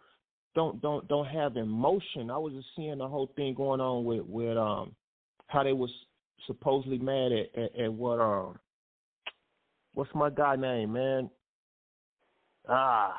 don't 0.55 0.81
don't 0.81 1.07
don't 1.07 1.27
have 1.27 1.57
emotion. 1.57 2.29
I 2.29 2.37
was 2.37 2.53
just 2.53 2.67
seeing 2.75 2.97
the 2.99 3.07
whole 3.07 3.31
thing 3.35 3.53
going 3.53 3.81
on 3.81 4.05
with 4.05 4.25
with 4.25 4.57
um 4.57 4.95
how 5.47 5.63
they 5.63 5.73
was 5.73 5.91
supposedly 6.47 6.99
mad 6.99 7.31
at 7.31 7.47
at, 7.57 7.79
at 7.79 7.93
what 7.93 8.19
um 8.19 8.59
what's 9.93 10.13
my 10.13 10.29
guy 10.29 10.55
name, 10.55 10.93
man? 10.93 11.29
Ah 12.67 13.15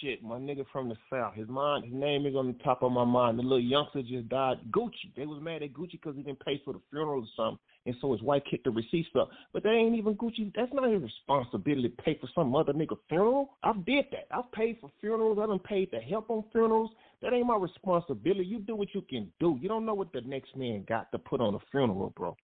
shit, 0.00 0.22
my 0.22 0.36
nigga 0.36 0.64
from 0.72 0.88
the 0.88 0.96
south. 1.10 1.34
His 1.34 1.48
mind, 1.48 1.84
his 1.84 1.94
name 1.94 2.26
is 2.26 2.34
on 2.34 2.46
the 2.46 2.64
top 2.64 2.82
of 2.82 2.92
my 2.92 3.04
mind. 3.04 3.38
The 3.38 3.42
little 3.42 3.60
youngster 3.60 4.02
just 4.02 4.28
died. 4.28 4.58
Gucci. 4.70 5.14
They 5.16 5.26
was 5.26 5.42
mad 5.42 5.62
at 5.62 5.72
Gucci 5.72 5.92
because 5.92 6.16
he 6.16 6.22
didn't 6.22 6.44
pay 6.44 6.60
for 6.64 6.72
the 6.72 6.80
funeral 6.90 7.20
or 7.20 7.26
something, 7.36 7.58
and 7.86 7.94
so 8.00 8.12
his 8.12 8.22
wife 8.22 8.42
kicked 8.50 8.64
the 8.64 8.70
receipts 8.70 9.08
up. 9.18 9.30
But 9.52 9.62
that 9.62 9.70
ain't 9.70 9.96
even 9.96 10.14
Gucci. 10.14 10.52
That's 10.54 10.72
not 10.72 10.90
his 10.90 11.02
responsibility 11.02 11.88
to 11.88 12.02
pay 12.02 12.18
for 12.20 12.28
some 12.34 12.54
other 12.54 12.72
nigga 12.72 12.96
funeral. 13.08 13.56
I've 13.62 13.84
did 13.84 14.06
that. 14.12 14.26
I've 14.30 14.50
paid 14.52 14.78
for 14.80 14.90
funerals. 15.00 15.38
I 15.40 15.46
done 15.46 15.58
paid 15.58 15.90
to 15.92 15.98
help 15.98 16.30
on 16.30 16.44
funerals. 16.52 16.90
That 17.22 17.32
ain't 17.32 17.46
my 17.46 17.56
responsibility. 17.56 18.44
You 18.44 18.60
do 18.60 18.76
what 18.76 18.88
you 18.94 19.02
can 19.02 19.30
do. 19.40 19.58
You 19.60 19.68
don't 19.68 19.84
know 19.84 19.94
what 19.94 20.12
the 20.12 20.22
next 20.22 20.56
man 20.56 20.84
got 20.88 21.12
to 21.12 21.18
put 21.18 21.40
on 21.40 21.54
a 21.54 21.58
funeral, 21.70 22.12
bro. 22.16 22.36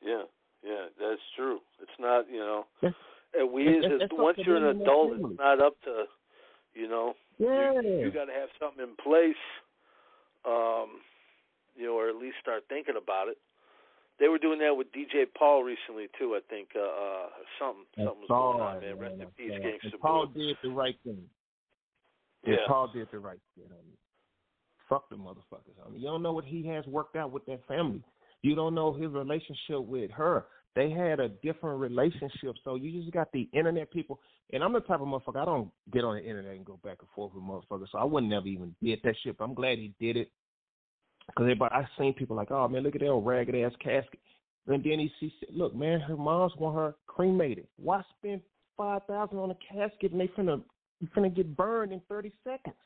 Yeah, 0.00 0.22
yeah, 0.64 0.86
that's 0.98 1.20
true. 1.36 1.58
It's 1.82 1.90
not, 1.98 2.30
you 2.30 2.38
know, 2.38 2.64
we 3.52 3.64
That's- 3.64 3.92
as 3.92 4.00
that's 4.00 4.12
once 4.12 4.38
you're 4.38 4.56
an 4.56 4.80
adult, 4.80 5.12
it's 5.12 5.38
not 5.38 5.60
up 5.60 5.80
to, 5.82 6.04
you 6.74 6.88
know, 6.88 7.14
Yeah. 7.38 7.80
you, 7.80 8.00
you 8.00 8.10
got 8.10 8.26
to 8.26 8.32
have 8.32 8.48
something 8.58 8.82
in 8.82 8.96
place, 8.96 9.36
um, 10.44 11.00
you 11.76 11.86
know, 11.86 11.94
or 11.98 12.08
at 12.08 12.16
least 12.16 12.36
start 12.40 12.64
thinking 12.68 12.96
about 12.96 13.28
it. 13.28 13.38
They 14.18 14.26
were 14.28 14.38
doing 14.38 14.58
that 14.60 14.74
with 14.76 14.90
DJ 14.90 15.26
Paul 15.26 15.62
recently 15.62 16.08
too. 16.18 16.34
I 16.34 16.40
think 16.50 16.70
uh, 16.74 16.80
uh 16.80 17.28
something 17.58 17.84
something 17.96 18.20
was 18.20 18.28
going 18.28 18.60
on, 18.60 18.80
man. 18.80 18.98
Rest 18.98 19.20
in 19.20 19.28
peace, 19.36 19.52
And 19.82 20.00
Paul 20.00 20.26
did 20.26 20.56
the 20.62 20.70
right 20.70 20.96
thing. 21.04 21.22
Yeah. 22.44 22.54
Yeah. 22.54 22.66
Paul 22.66 22.88
did 22.92 23.06
the 23.12 23.20
right 23.20 23.38
thing. 23.54 23.66
I 23.70 23.78
mean, 23.86 23.96
fuck 24.88 25.08
the 25.08 25.16
motherfuckers. 25.16 25.78
I 25.84 25.90
mean, 25.90 26.00
you 26.00 26.08
don't 26.08 26.22
know 26.22 26.32
what 26.32 26.44
he 26.44 26.66
has 26.66 26.84
worked 26.86 27.14
out 27.14 27.30
with 27.30 27.46
that 27.46 27.64
family. 27.68 28.02
You 28.42 28.54
don't 28.56 28.74
know 28.74 28.92
his 28.92 29.10
relationship 29.12 29.84
with 29.84 30.10
her. 30.12 30.46
They 30.74 30.90
had 30.90 31.18
a 31.18 31.28
different 31.28 31.80
relationship, 31.80 32.54
so 32.62 32.76
you 32.76 33.00
just 33.00 33.12
got 33.12 33.32
the 33.32 33.48
internet 33.52 33.90
people. 33.90 34.20
And 34.52 34.62
I'm 34.62 34.72
the 34.72 34.80
type 34.80 35.00
of 35.00 35.08
motherfucker 35.08 35.42
I 35.42 35.44
don't 35.44 35.70
get 35.92 36.04
on 36.04 36.16
the 36.16 36.22
internet 36.22 36.54
and 36.54 36.64
go 36.64 36.78
back 36.84 36.98
and 37.00 37.08
forth 37.14 37.32
with 37.34 37.42
motherfuckers. 37.42 37.88
So 37.90 37.98
I 37.98 38.04
wouldn't 38.04 38.30
never 38.30 38.46
even 38.46 38.74
did 38.82 39.00
that 39.02 39.14
shit. 39.22 39.36
But 39.36 39.44
I'm 39.44 39.54
glad 39.54 39.78
he 39.78 39.92
did 39.98 40.16
it 40.16 40.30
because 41.26 41.44
everybody 41.44 41.74
I 41.74 41.86
seen 41.98 42.14
people 42.14 42.36
like, 42.36 42.50
oh 42.50 42.68
man, 42.68 42.82
look 42.82 42.94
at 42.94 43.00
that 43.00 43.08
old 43.08 43.26
ragged 43.26 43.54
ass 43.54 43.72
casket. 43.82 44.20
And 44.66 44.84
then 44.84 44.98
he 44.98 45.10
sees, 45.18 45.32
look, 45.50 45.74
man, 45.74 46.00
her 46.00 46.16
mom's 46.16 46.52
want 46.56 46.76
her 46.76 46.94
cremated. 47.06 47.66
Why 47.76 48.02
spend 48.18 48.42
five 48.76 49.02
thousand 49.06 49.38
on 49.38 49.50
a 49.50 49.56
casket 49.56 50.12
and 50.12 50.20
they 50.20 50.28
finna 50.28 50.62
you 51.00 51.08
finna 51.16 51.34
get 51.34 51.56
burned 51.56 51.92
in 51.92 52.00
thirty 52.08 52.32
seconds? 52.44 52.76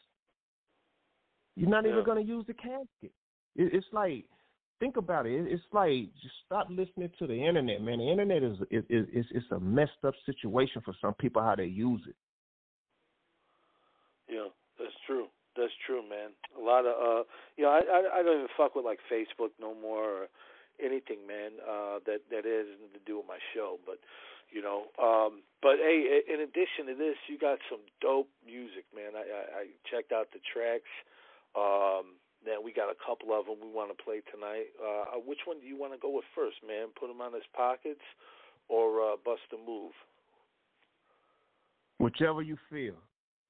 You're 1.56 1.68
not 1.68 1.84
Yeah. 1.84 1.92
even 1.92 2.04
gonna 2.04 2.20
use 2.20 2.46
the 2.46 2.54
casket. 2.54 3.12
It, 3.56 3.74
it's 3.74 3.86
like, 3.92 4.24
think 4.82 4.96
about 4.96 5.26
it. 5.26 5.34
It- 5.40 5.52
It's 5.52 5.72
like 5.72 6.12
just 6.20 6.34
stop 6.44 6.66
listening 6.68 7.10
to 7.20 7.26
the 7.28 7.38
internet, 7.48 7.80
man. 7.80 7.98
The 7.98 8.10
internet 8.10 8.42
is 8.42 8.58
is 8.70 8.84
is 8.90 9.06
is 9.20 9.26
it's 9.30 9.50
a 9.52 9.60
messed 9.60 10.02
up 10.04 10.14
situation 10.26 10.82
for 10.82 10.94
some 11.00 11.14
people 11.14 11.40
how 11.40 11.54
they 11.54 11.66
use 11.66 12.02
it. 12.08 12.16
Yeah, 14.28 14.48
that's 14.78 14.98
true. 15.06 15.26
That's 15.56 15.72
true, 15.86 16.02
man. 16.02 16.30
A 16.58 16.62
lot 16.62 16.84
of 16.86 16.94
uh, 16.98 17.22
you 17.56 17.62
know, 17.64 17.70
I 17.70 17.80
I, 17.96 18.18
I 18.18 18.22
don't 18.22 18.38
even 18.42 18.48
fuck 18.56 18.74
with 18.74 18.84
like 18.84 18.98
Facebook 19.10 19.52
no 19.60 19.74
more 19.74 20.04
or 20.04 20.26
anything, 20.82 21.26
man. 21.28 21.52
Uh, 21.62 22.00
that 22.06 22.20
that 22.30 22.44
has 22.44 22.66
nothing 22.80 22.98
to 22.98 23.04
do 23.06 23.18
with 23.18 23.28
my 23.28 23.38
show, 23.54 23.78
but 23.86 23.98
you 24.50 24.62
know, 24.62 24.90
um, 24.98 25.42
but 25.62 25.76
hey, 25.78 26.22
in 26.26 26.40
addition 26.40 26.86
to 26.90 26.94
this, 26.94 27.16
you 27.28 27.38
got 27.38 27.58
some 27.70 27.80
dope 28.00 28.28
music, 28.44 28.84
man. 28.94 29.14
I 29.14 29.24
I, 29.30 29.42
I 29.60 29.64
checked 29.90 30.10
out 30.10 30.28
the 30.32 30.40
tracks. 30.42 30.90
Um, 31.54 32.18
then 32.44 32.64
we 32.64 32.72
got 32.72 32.90
a 32.90 32.98
couple 32.98 33.32
of 33.32 33.46
them 33.46 33.56
we 33.62 33.70
want 33.70 33.90
to 33.90 33.98
play 34.02 34.20
tonight. 34.32 34.70
Uh, 34.78 35.18
which 35.24 35.46
one 35.46 35.60
do 35.60 35.66
you 35.66 35.78
want 35.78 35.92
to 35.92 35.98
go 35.98 36.10
with 36.10 36.24
first, 36.34 36.56
man? 36.66 36.88
Put 36.98 37.08
them 37.08 37.20
on 37.20 37.32
his 37.32 37.46
pockets, 37.54 38.02
or 38.68 39.00
uh, 39.00 39.16
Bust 39.24 39.46
a 39.52 39.58
Move? 39.58 39.92
Whichever 41.98 42.42
you 42.42 42.56
feel. 42.70 42.98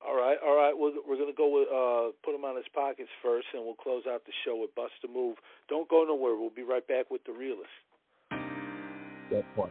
All 0.05 0.17
right, 0.17 0.37
all 0.45 0.57
right. 0.57 0.75
We're 0.77 0.99
we're 1.07 1.17
gonna 1.17 1.37
go 1.37 1.49
with 1.49 1.69
uh, 1.71 2.13
put 2.25 2.35
him 2.35 2.45
on 2.45 2.57
his 2.57 2.67
pockets 2.75 3.11
first, 3.23 3.47
and 3.55 3.65
we'll 3.65 3.79
close 3.79 4.03
out 4.09 4.25
the 4.27 4.33
show 4.45 4.57
with 4.57 4.75
Bust 4.75 4.93
a 5.05 5.09
Move. 5.09 5.37
Don't 5.69 5.89
go 5.89 6.05
nowhere. 6.05 6.35
We'll 6.35 6.51
be 6.51 6.63
right 6.63 6.87
back 6.87 7.11
with 7.11 7.23
the 7.25 7.33
Realest. 7.33 7.71
That 9.31 9.45
part. 9.55 9.71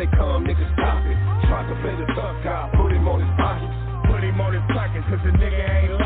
They 0.00 0.08
come, 0.16 0.48
niggas 0.48 0.72
stop 0.80 1.04
it. 1.04 1.18
Tried 1.44 1.68
to 1.68 1.76
play 1.84 1.92
the 1.92 2.08
tough 2.16 2.40
guy, 2.40 2.72
put 2.72 2.88
him 2.88 3.04
on 3.04 3.20
his 3.20 3.28
pockets. 3.36 3.76
Put 4.08 4.24
him 4.24 4.40
on 4.40 4.56
his 4.56 4.64
pockets, 4.72 5.04
cause 5.12 5.20
the 5.20 5.32
nigga 5.36 5.60
ain't 5.60 5.99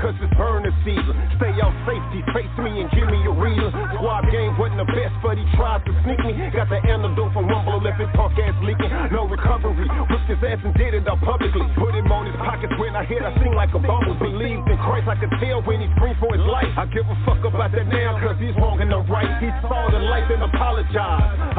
cause 0.00 0.16
it's 0.20 0.32
burner 0.38 0.72
season. 0.84 1.14
Stay 1.36 1.52
out 1.60 1.74
safety, 1.84 2.20
face 2.32 2.52
me 2.60 2.80
and 2.80 2.88
give 2.92 3.08
me 3.08 3.20
a 3.26 3.34
reason. 3.34 3.68
Squad 3.96 4.28
game 4.32 4.56
wasn't 4.56 4.80
the 4.80 4.88
best, 4.92 5.14
but 5.20 5.36
he 5.36 5.44
tried 5.58 5.84
to 5.84 5.92
sneak 6.06 6.20
me. 6.24 6.32
Got 6.52 6.68
the 6.72 6.80
antidote 6.80 7.32
from 7.32 7.48
Rumble, 7.48 7.82
left 7.82 8.00
his 8.00 8.08
punk 8.14 8.36
ass 8.38 8.56
leaking. 8.62 8.90
No 9.12 9.28
recovery, 9.28 9.88
whipped 10.08 10.28
his 10.28 10.40
ass 10.40 10.60
and 10.64 10.74
did 10.74 10.94
it 10.94 11.04
out 11.08 11.20
publicly. 11.20 11.66
Put 11.76 11.94
him 11.94 12.08
on 12.12 12.26
his 12.26 12.36
pockets 12.36 12.72
when 12.78 12.96
I 12.96 13.04
hit, 13.04 13.20
I 13.20 13.34
sing 13.42 13.52
like 13.52 13.74
a 13.74 13.82
bubble. 13.82 14.16
Believed 14.16 14.68
in 14.68 14.78
Christ, 14.80 15.08
I 15.08 15.16
could 15.18 15.32
tell 15.42 15.60
when 15.66 15.80
he 15.82 15.88
screamed 15.98 16.20
for 16.22 16.32
his 16.32 16.44
life. 16.44 16.70
I 16.78 16.86
give 16.88 17.04
a 17.04 17.16
fuck 17.26 17.42
about 17.44 17.72
that 17.72 17.88
now, 17.88 18.16
cause 18.22 18.36
he's 18.38 18.56
wrong 18.56 18.80
and 18.80 18.92
I'm 18.92 19.04
right. 19.10 19.28
He 19.42 19.50
saw 19.64 19.90
the 19.90 20.00
light 20.00 20.30
and 20.30 20.42
apologized. 20.42 21.51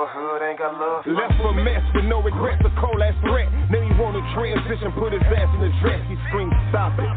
Neighborhood 0.00 0.40
ain't 0.42 0.58
got 0.58 0.72
love? 0.80 1.04
Left 1.06 1.34
for 1.36 1.52
a 1.52 1.64
mess 1.64 1.84
with 1.94 2.04
no 2.04 2.22
regrets, 2.22 2.62
a 2.64 2.72
cold 2.80 3.00
ass 3.02 3.14
threat. 3.20 3.48
Now 3.70 3.80
he 3.80 3.92
wanna 4.00 4.24
transition, 4.32 4.92
put 4.96 5.12
his 5.12 5.22
ass 5.22 5.48
in 5.54 5.60
the 5.60 5.72
dress. 5.80 6.00
He 6.08 6.16
screamed, 6.28 6.52
stop 6.70 6.96
it. 6.98 7.08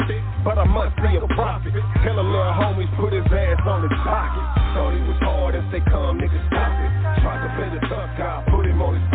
But 0.44 0.60
I 0.60 0.66
must 0.66 0.96
be 1.00 1.16
a 1.16 1.28
prophet. 1.36 1.74
Tell 2.04 2.20
a 2.20 2.26
little 2.26 2.54
homies, 2.60 2.92
put 3.00 3.14
his 3.14 3.26
ass 3.32 3.60
on 3.64 3.88
his 3.88 3.96
pocket. 4.04 4.44
Thought 4.76 4.94
it 4.94 5.06
was 5.08 5.20
hard 5.24 5.56
as 5.56 5.66
they 5.72 5.80
come, 5.88 6.20
niggas 6.20 6.48
stop 6.52 6.74
it. 6.84 6.92
Tried 7.24 7.42
to 7.48 7.50
play 7.56 7.70
the 7.72 7.82
tough 7.88 8.12
guy, 8.18 8.44
put 8.52 8.66
him 8.66 8.82
on 8.82 9.00
his 9.00 9.08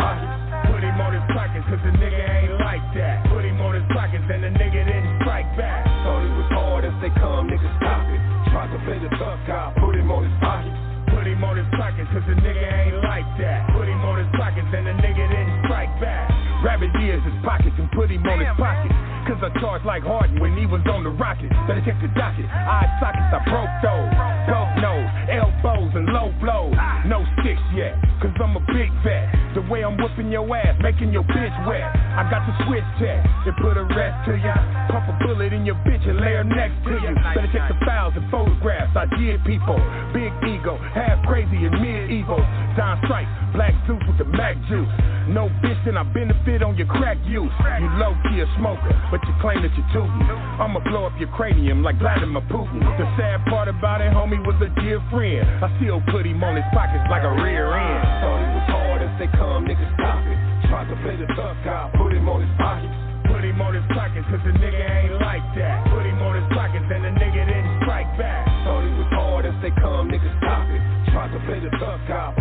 Cause 19.57 19.81
like 19.85 20.03
Harden 20.03 20.39
when 20.39 20.55
he 20.57 20.65
was 20.65 20.81
on 20.91 21.03
the 21.03 21.09
rocket. 21.09 21.49
Better 21.65 21.81
check 21.81 21.97
the 22.01 22.11
docket. 22.13 22.45
Eye 22.45 22.87
sockets, 23.01 23.33
I 23.33 23.39
broke 23.49 23.73
those. 23.81 24.11
Broke 24.45 24.73
nose, 24.81 25.09
elbows, 25.29 25.91
and 25.97 26.05
low 26.13 26.29
blows. 26.37 26.75
No 27.09 27.25
sticks 27.39 27.63
yet, 27.73 27.97
cause 28.21 28.33
I'm 28.37 28.55
a 28.57 28.63
big 28.69 28.89
vet. 29.01 29.25
The 29.55 29.65
way 29.65 29.81
I'm 29.83 29.97
whipping 29.97 30.29
your 30.31 30.45
ass, 30.55 30.77
making 30.81 31.11
your 31.11 31.23
bitch 31.23 31.55
wet. 31.65 31.85
I 31.85 32.27
got 32.29 32.45
the 32.45 32.53
switch 32.65 32.85
tech 33.01 33.25
and 33.25 33.55
put 33.57 33.77
a 33.77 33.85
rest 33.89 34.17
to 34.29 34.37
ya. 34.37 34.55
Pump 34.93 35.09
a 35.09 35.15
bullet 35.25 35.53
in 35.53 35.65
your 35.65 35.79
bitch 35.87 36.05
and 36.07 36.21
lay 36.21 36.37
her 36.37 36.45
next 36.45 36.77
to 36.85 36.93
you. 36.99 37.11
Better 37.33 37.49
check 37.51 37.69
the 37.69 37.77
files 37.85 38.13
and 38.15 38.29
photographs. 38.29 38.95
I 38.95 39.09
did 39.17 39.43
people. 39.45 39.77
Big 40.13 40.31
ego, 40.45 40.77
half 40.93 41.25
crazy 41.25 41.65
and 41.65 41.75
mid 41.81 42.11
evil. 42.11 42.39
Don 42.77 43.01
Strike, 43.05 43.27
black 43.53 43.73
Zeus 43.87 44.01
with 44.07 44.17
the 44.17 44.25
Mac 44.25 44.55
juice. 44.69 44.89
No 45.27 45.51
bitch, 45.61 45.77
then 45.85 45.97
I 45.97 46.03
benefit 46.03 46.63
on 46.63 46.77
your 46.77 46.87
crack 46.87 47.17
use. 47.25 47.51
You 47.81 47.89
low 47.99 48.15
key 48.29 48.39
a 48.39 48.47
smoker, 48.57 48.93
but 49.11 49.19
you 49.27 49.33
claim 49.41 49.61
that 49.61 49.73
you're 49.75 49.91
tootin'. 49.91 50.23
I'ma 50.61 50.79
blow 50.87 51.05
up 51.05 51.13
your 51.19 51.29
cranium 51.35 51.83
like 51.83 51.99
Vladimir 51.99 52.41
Putin. 52.47 52.79
The 52.97 53.05
sad 53.19 53.43
part 53.45 53.67
about 53.67 54.01
it, 54.01 54.13
homie, 54.13 54.39
was 54.41 54.55
a 54.63 54.69
dear 54.79 55.03
friend. 55.11 55.43
I 55.63 55.67
still 55.77 56.01
put 56.09 56.25
him 56.25 56.41
on 56.43 56.55
his 56.55 56.65
pockets 56.73 57.03
like 57.09 57.23
a 57.23 57.33
rear 57.43 57.73
end. 57.73 58.01
Thought 58.23 58.41
it 58.41 58.51
was 58.55 58.67
hard 58.71 59.01
as 59.03 59.13
they 59.19 59.29
come, 59.35 59.67
niggas 59.67 59.93
stop 59.99 60.23
it. 60.25 60.37
Tried 60.69 60.87
to 60.89 60.95
play 61.01 61.17
the 61.17 61.27
tough 61.33 61.57
guy, 61.65 61.89
put 61.97 62.13
him 62.13 62.29
on 62.29 62.41
his 62.41 62.53
pockets. 62.57 62.93
Put 63.29 63.45
him 63.45 63.61
on 63.61 63.77
his 63.77 63.85
pockets, 63.93 64.25
cause 64.25 64.41
the 64.41 64.53
nigga 64.57 64.81
ain't 64.81 65.21
like 65.21 65.45
that. 65.53 65.85
Put 65.93 66.01
him 66.01 66.17
on 66.25 66.33
his 66.41 66.49
pockets, 66.49 66.89
and 66.89 67.05
the 67.05 67.13
nigga 67.13 67.45
didn't 67.45 67.85
strike 67.85 68.09
back. 68.17 68.49
Thought 68.65 68.81
it 68.81 68.95
was 68.97 69.09
hard 69.13 69.45
as 69.45 69.53
they 69.61 69.69
come, 69.77 70.09
niggas 70.09 70.33
stop 70.41 70.65
it. 70.65 70.81
Tried 71.13 71.29
to 71.37 71.39
play 71.45 71.61
the 71.61 71.69
tough 71.77 72.01
guy, 72.09 72.33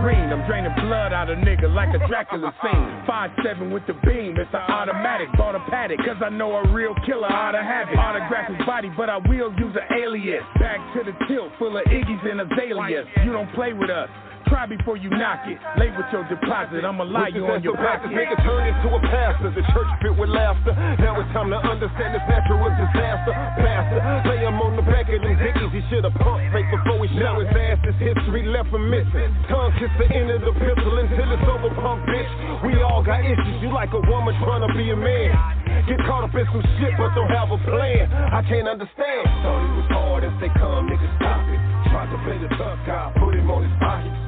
green. 0.00 0.32
I'm 0.32 0.46
draining 0.48 0.72
blood 0.80 1.12
out 1.12 1.30
of 1.30 1.38
nigga 1.38 1.72
like 1.72 1.90
a 1.94 2.00
Dracula 2.08 2.52
scene. 2.62 3.04
Five 3.06 3.30
seven 3.44 3.70
with 3.70 3.86
the 3.86 3.94
beam. 4.04 4.36
It's 4.36 4.50
an 4.52 4.64
automatic. 4.68 5.28
Bought 5.36 5.54
a 5.54 5.60
paddock. 5.70 5.98
Cause 5.98 6.20
I 6.24 6.28
know 6.30 6.56
a 6.56 6.72
real 6.72 6.94
killer 7.06 7.30
ought 7.30 7.52
to 7.52 7.62
have 7.62 7.88
it. 7.88 7.96
Autograph 7.98 8.50
his 8.50 8.66
body, 8.66 8.90
but 8.96 9.08
I 9.08 9.18
will 9.18 9.52
use 9.54 9.76
an 9.76 9.86
alias. 9.96 10.44
Back 10.58 10.80
to 10.96 11.04
the 11.04 11.12
tilt 11.28 11.52
full 11.58 11.76
of 11.76 11.84
Iggy's 11.86 12.24
and 12.24 12.40
azaleas. 12.40 13.06
You 13.24 13.32
don't 13.32 13.52
play 13.54 13.72
with 13.72 13.90
us. 13.90 14.08
Try 14.48 14.66
before 14.66 14.96
you 14.96 15.10
knock 15.10 15.44
it. 15.44 15.58
Lay 15.76 15.92
with 15.92 16.08
your 16.12 16.24
deposit. 16.28 16.84
I'ma 16.84 17.04
lie 17.04 17.28
you 17.34 17.44
on 17.46 17.62
your 17.62 17.76
pocket. 17.76 18.10
nigga 18.10 18.36
turned 18.40 18.66
into 18.72 18.88
a 18.94 19.00
pastor. 19.10 19.52
The 19.52 19.64
church 19.74 19.90
fit 20.00 20.14
with 20.16 20.30
laughter. 20.30 20.72
Now 21.02 21.20
it's 21.20 21.28
time 21.36 21.50
to 21.52 21.60
understand 21.60 22.16
this 22.16 22.24
natural 22.24 22.70
disaster. 22.72 23.32
Pastor, 23.60 24.00
lay 24.26 24.40
him 24.42 24.56
on 24.58 24.80
the 24.80 24.86
back 24.86 25.06
of 25.12 25.20
them 25.20 25.36
dickies. 25.36 25.70
He 25.70 25.82
should 25.92 26.04
have 26.08 26.16
pumped 26.18 26.48
fake 26.50 26.68
before 26.72 26.98
he 27.04 27.08
shot 27.20 27.38
his 27.38 27.52
ass. 27.52 27.78
His 27.84 27.98
history 28.00 28.48
left 28.48 28.72
him 28.72 28.88
missing. 28.88 29.30
Tongue 29.52 29.72
kiss 29.78 29.92
the 30.00 30.08
end 30.08 30.30
of 30.32 30.40
the 30.42 30.54
pistol 30.56 30.92
until 30.98 31.28
it's 31.30 31.46
over, 31.46 31.70
pump 31.78 32.02
bitch. 32.08 32.30
We 32.66 32.80
all 32.82 33.04
got 33.04 33.22
issues. 33.22 33.58
You 33.60 33.70
like 33.70 33.92
a 33.92 34.02
woman 34.08 34.34
trying 34.40 34.64
to 34.66 34.70
be 34.74 34.90
a 34.90 34.98
man. 34.98 35.30
Get 35.88 35.98
caught 36.04 36.24
up 36.24 36.34
in 36.34 36.44
some 36.52 36.64
shit, 36.76 36.92
but 36.98 37.14
don't 37.16 37.32
have 37.32 37.50
a 37.50 37.58
plan. 37.64 38.12
I 38.12 38.44
can't 38.44 38.68
understand. 38.68 39.24
Thought 39.42 39.62
it 39.64 39.74
was 39.78 39.88
hard 39.90 40.22
as 40.24 40.34
they 40.40 40.50
come, 40.60 40.90
niggas 40.90 41.14
stop 41.16 41.44
it. 41.48 41.60
Tried 41.88 42.10
to 42.12 42.18
play 42.22 42.36
the 42.36 42.50
tough 42.60 42.78
guy, 42.84 43.08
put 43.16 43.34
him 43.34 43.50
on 43.50 43.64
his 43.64 43.72
pockets. 43.80 44.19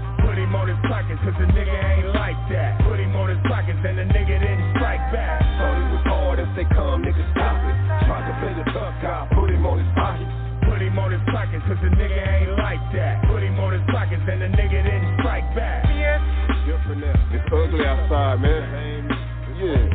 Put 0.93 1.09
him 1.09 1.17
on 1.17 1.17
his 1.17 1.17
pockets, 1.17 1.21
cause 1.25 1.37
the 1.41 1.49
nigga 1.57 1.73
ain't 1.73 2.13
like 2.13 2.37
that. 2.53 2.71
Put 2.85 3.01
him 3.01 3.17
on 3.17 3.29
his 3.33 3.41
pockets, 3.49 3.81
and 3.81 3.97
the 3.97 4.07
nigga 4.13 4.37
didn't 4.37 4.77
strike 4.77 5.01
back. 5.09 5.41
Thought 5.41 5.81
it 5.81 5.89
was 5.89 6.05
hard 6.05 6.37
as 6.37 6.51
they 6.53 6.69
come, 6.69 7.01
niggas 7.01 7.33
stop 7.33 7.57
it. 7.65 7.77
Tried 8.05 8.25
to 8.29 8.35
play 8.45 8.53
the 8.61 8.67
tough 8.77 8.93
guy, 9.01 9.25
put 9.33 9.49
him 9.49 9.65
on 9.65 9.81
his 9.81 9.89
pockets. 9.97 10.29
Put 10.69 10.85
him 10.85 10.99
on 11.01 11.11
his 11.17 11.25
pockets, 11.33 11.65
cause 11.65 11.81
the 11.81 11.89
nigga 11.97 12.21
ain't 12.21 12.61
like 12.61 12.85
that. 12.93 13.25
Put 13.25 13.41
him 13.41 13.57
on 13.57 13.73
his 13.73 13.85
pockets, 13.89 14.21
and 14.21 14.45
the 14.45 14.53
nigga 14.53 14.85
didn't 14.85 15.17
strike 15.25 15.49
back. 15.57 15.89
It's 15.89 17.49
ugly 17.49 17.85
outside, 17.89 18.45
man. 18.45 19.09
Yeah. 19.57 19.89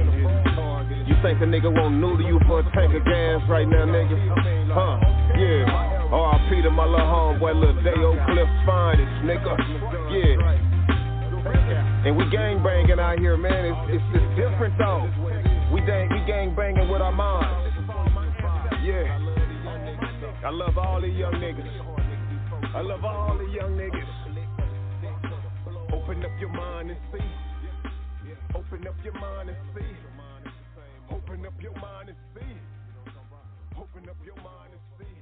You 1.05 1.15
think 1.21 1.41
a 1.41 1.47
nigga 1.47 1.69
won't 1.69 2.01
noodle 2.01 2.25
you 2.25 2.41
for 2.49 2.61
a 2.61 2.63
tank 2.73 2.93
of 2.97 3.05
gas 3.05 3.41
right 3.45 3.69
now, 3.69 3.85
nigga? 3.85 4.17
Huh? 4.73 4.97
Yeah. 5.37 5.69
R.I.P. 6.07 6.61
to 6.63 6.71
my 6.71 6.85
little 6.85 7.05
homeboy, 7.05 7.53
little 7.53 7.83
Dayo 7.83 8.15
Cliff 8.25 8.49
finest, 8.65 9.11
nigga. 9.27 9.53
Yeah. 10.07 10.46
And 12.07 12.15
we 12.15 12.23
gang 12.31 12.63
banging 12.63 13.01
out 13.01 13.19
here, 13.19 13.35
man. 13.35 13.65
It's, 13.65 13.99
it's, 13.99 14.03
it's 14.15 14.39
different 14.39 14.77
though. 14.79 15.11
We 15.75 15.81
dang, 15.81 16.07
we 16.07 16.23
gang 16.25 16.55
banging 16.55 16.87
with 16.87 17.01
our 17.01 17.11
minds. 17.11 17.75
Yeah. 18.81 19.11
I 20.47 20.49
love 20.49 20.77
all 20.77 21.01
the 21.01 21.09
young 21.09 21.33
niggas. 21.33 21.67
I 22.73 22.79
love 22.79 23.03
all 23.03 23.37
the 23.37 23.51
young 23.51 23.75
niggas. 23.75 24.07
Open 25.91 26.23
up 26.23 26.31
your 26.39 26.47
mind 26.47 26.91
and 26.91 26.99
see. 27.11 27.19
Open 28.55 28.87
up 28.87 28.95
your 29.03 29.13
mind 29.19 29.49
and 29.49 29.57
see. 29.75 31.13
Open 31.13 31.45
up 31.45 31.61
your 31.61 31.73
mind 31.73 32.07
and 32.07 32.17
see. 32.33 32.55
Open 33.77 34.07
up 34.07 34.15
your 34.23 34.35
mind 34.37 34.71
and 34.71 34.81
see. 34.97 35.16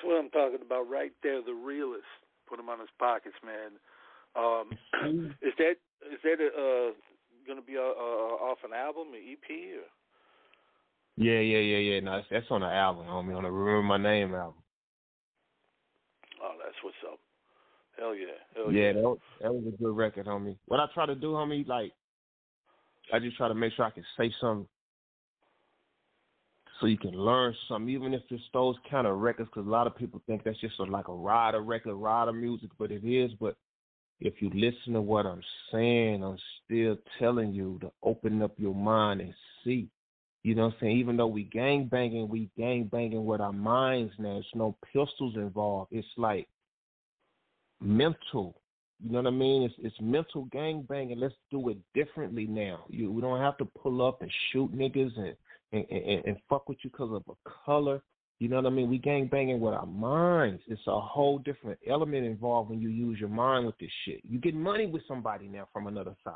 That's 0.00 0.08
what 0.08 0.18
I'm 0.18 0.30
talking 0.30 0.64
about 0.64 0.88
right 0.88 1.12
there. 1.22 1.42
The 1.42 1.52
Realest. 1.52 2.04
Put 2.48 2.58
him 2.58 2.68
on 2.68 2.80
his 2.80 2.88
pockets, 2.98 3.36
man. 3.44 3.76
Um, 4.34 4.70
is 5.42 5.52
that 5.58 5.76
is 6.10 6.18
that 6.24 6.40
uh, 6.40 6.92
going 7.46 7.60
to 7.60 7.66
be 7.66 7.76
uh, 7.76 7.80
uh, 7.80 8.34
off 8.48 8.58
an 8.64 8.72
album, 8.72 9.08
an 9.12 9.20
EP, 9.20 9.50
or? 9.50 9.86
Yeah, 11.16 11.40
yeah, 11.40 11.58
yeah, 11.58 11.76
yeah. 11.76 12.00
No, 12.00 12.16
that's, 12.16 12.26
that's 12.30 12.46
on 12.50 12.62
the 12.62 12.66
album, 12.66 13.06
homie. 13.06 13.36
On 13.36 13.42
the 13.42 13.50
Remember 13.50 13.82
My 13.82 13.98
Name 13.98 14.34
album. 14.34 14.62
Oh, 16.42 16.54
that's 16.64 16.76
what's 16.82 16.96
up. 17.12 17.18
Hell 17.98 18.14
yeah. 18.14 18.40
Hell 18.56 18.72
yeah, 18.72 18.86
yeah. 18.86 18.92
that 18.94 19.02
was, 19.02 19.18
that 19.42 19.52
was 19.52 19.74
a 19.74 19.82
good 19.82 19.96
record, 19.96 20.26
homie. 20.26 20.56
What 20.66 20.80
I 20.80 20.86
try 20.94 21.06
to 21.06 21.14
do, 21.14 21.32
homie, 21.32 21.66
like 21.66 21.92
I 23.12 23.18
just 23.18 23.36
try 23.36 23.48
to 23.48 23.54
make 23.54 23.74
sure 23.74 23.84
I 23.84 23.90
can 23.90 24.04
say 24.16 24.32
something 24.40 24.66
so 26.80 26.86
you 26.86 26.96
can 26.96 27.12
learn 27.12 27.54
something, 27.68 27.92
even 27.92 28.14
if 28.14 28.22
it's 28.30 28.42
those 28.52 28.76
kind 28.90 29.06
of 29.06 29.18
records. 29.18 29.50
Because 29.52 29.66
a 29.66 29.70
lot 29.70 29.86
of 29.86 29.96
people 29.96 30.22
think 30.26 30.44
that's 30.44 30.60
just 30.60 30.78
a, 30.78 30.84
like 30.84 31.08
a 31.08 31.14
rider 31.14 31.60
record, 31.60 31.94
rider 31.94 32.32
music, 32.32 32.70
but 32.78 32.90
it 32.90 33.04
is. 33.04 33.30
But 33.38 33.56
if 34.20 34.40
you 34.40 34.50
listen 34.54 34.94
to 34.94 35.00
what 35.00 35.26
I'm 35.26 35.42
saying, 35.70 36.24
I'm 36.24 36.38
still 36.64 36.96
telling 37.18 37.52
you 37.52 37.78
to 37.82 37.90
open 38.02 38.42
up 38.42 38.52
your 38.56 38.74
mind 38.74 39.20
and 39.20 39.34
see. 39.62 39.88
You 40.42 40.54
know 40.54 40.66
what 40.66 40.74
I'm 40.74 40.80
saying? 40.80 40.96
Even 40.96 41.18
though 41.18 41.26
we 41.26 41.44
gang 41.44 41.84
banging, 41.86 42.28
we 42.28 42.48
gang 42.56 42.84
banging 42.84 43.26
with 43.26 43.42
our 43.42 43.52
minds 43.52 44.14
now. 44.18 44.34
There's 44.34 44.46
no 44.54 44.74
pistols 44.90 45.34
involved. 45.36 45.92
It's 45.92 46.08
like 46.16 46.48
mental. 47.80 48.56
You 49.02 49.12
know 49.12 49.18
what 49.22 49.28
I 49.28 49.36
mean? 49.36 49.62
It's 49.62 49.74
it's 49.78 49.96
mental 50.00 50.44
gang 50.46 50.86
banging. 50.88 51.18
Let's 51.18 51.34
do 51.50 51.68
it 51.68 51.78
differently 51.94 52.46
now. 52.46 52.84
You 52.88 53.12
we 53.12 53.20
don't 53.20 53.40
have 53.40 53.58
to 53.58 53.64
pull 53.64 54.06
up 54.06 54.22
and 54.22 54.30
shoot 54.50 54.74
niggas 54.74 55.18
and 55.18 55.36
and, 55.72 55.84
and, 55.90 56.24
and 56.24 56.36
fuck 56.48 56.68
with 56.68 56.78
you 56.82 56.90
because 56.90 57.12
of 57.12 57.22
a 57.28 57.50
color. 57.64 58.02
You 58.38 58.48
know 58.48 58.56
what 58.56 58.66
I 58.66 58.70
mean? 58.70 58.88
We 58.88 58.98
gang 58.98 59.26
banging 59.26 59.60
with 59.60 59.74
our 59.74 59.86
minds. 59.86 60.62
It's 60.66 60.80
a 60.86 60.98
whole 60.98 61.38
different 61.38 61.78
element 61.86 62.24
involved 62.24 62.70
when 62.70 62.80
you 62.80 62.88
use 62.88 63.20
your 63.20 63.28
mind 63.28 63.66
with 63.66 63.76
this 63.78 63.90
shit. 64.06 64.20
You 64.24 64.38
get 64.38 64.54
money 64.54 64.86
with 64.86 65.02
somebody 65.06 65.46
now 65.46 65.68
from 65.72 65.86
another 65.86 66.14
side. 66.24 66.34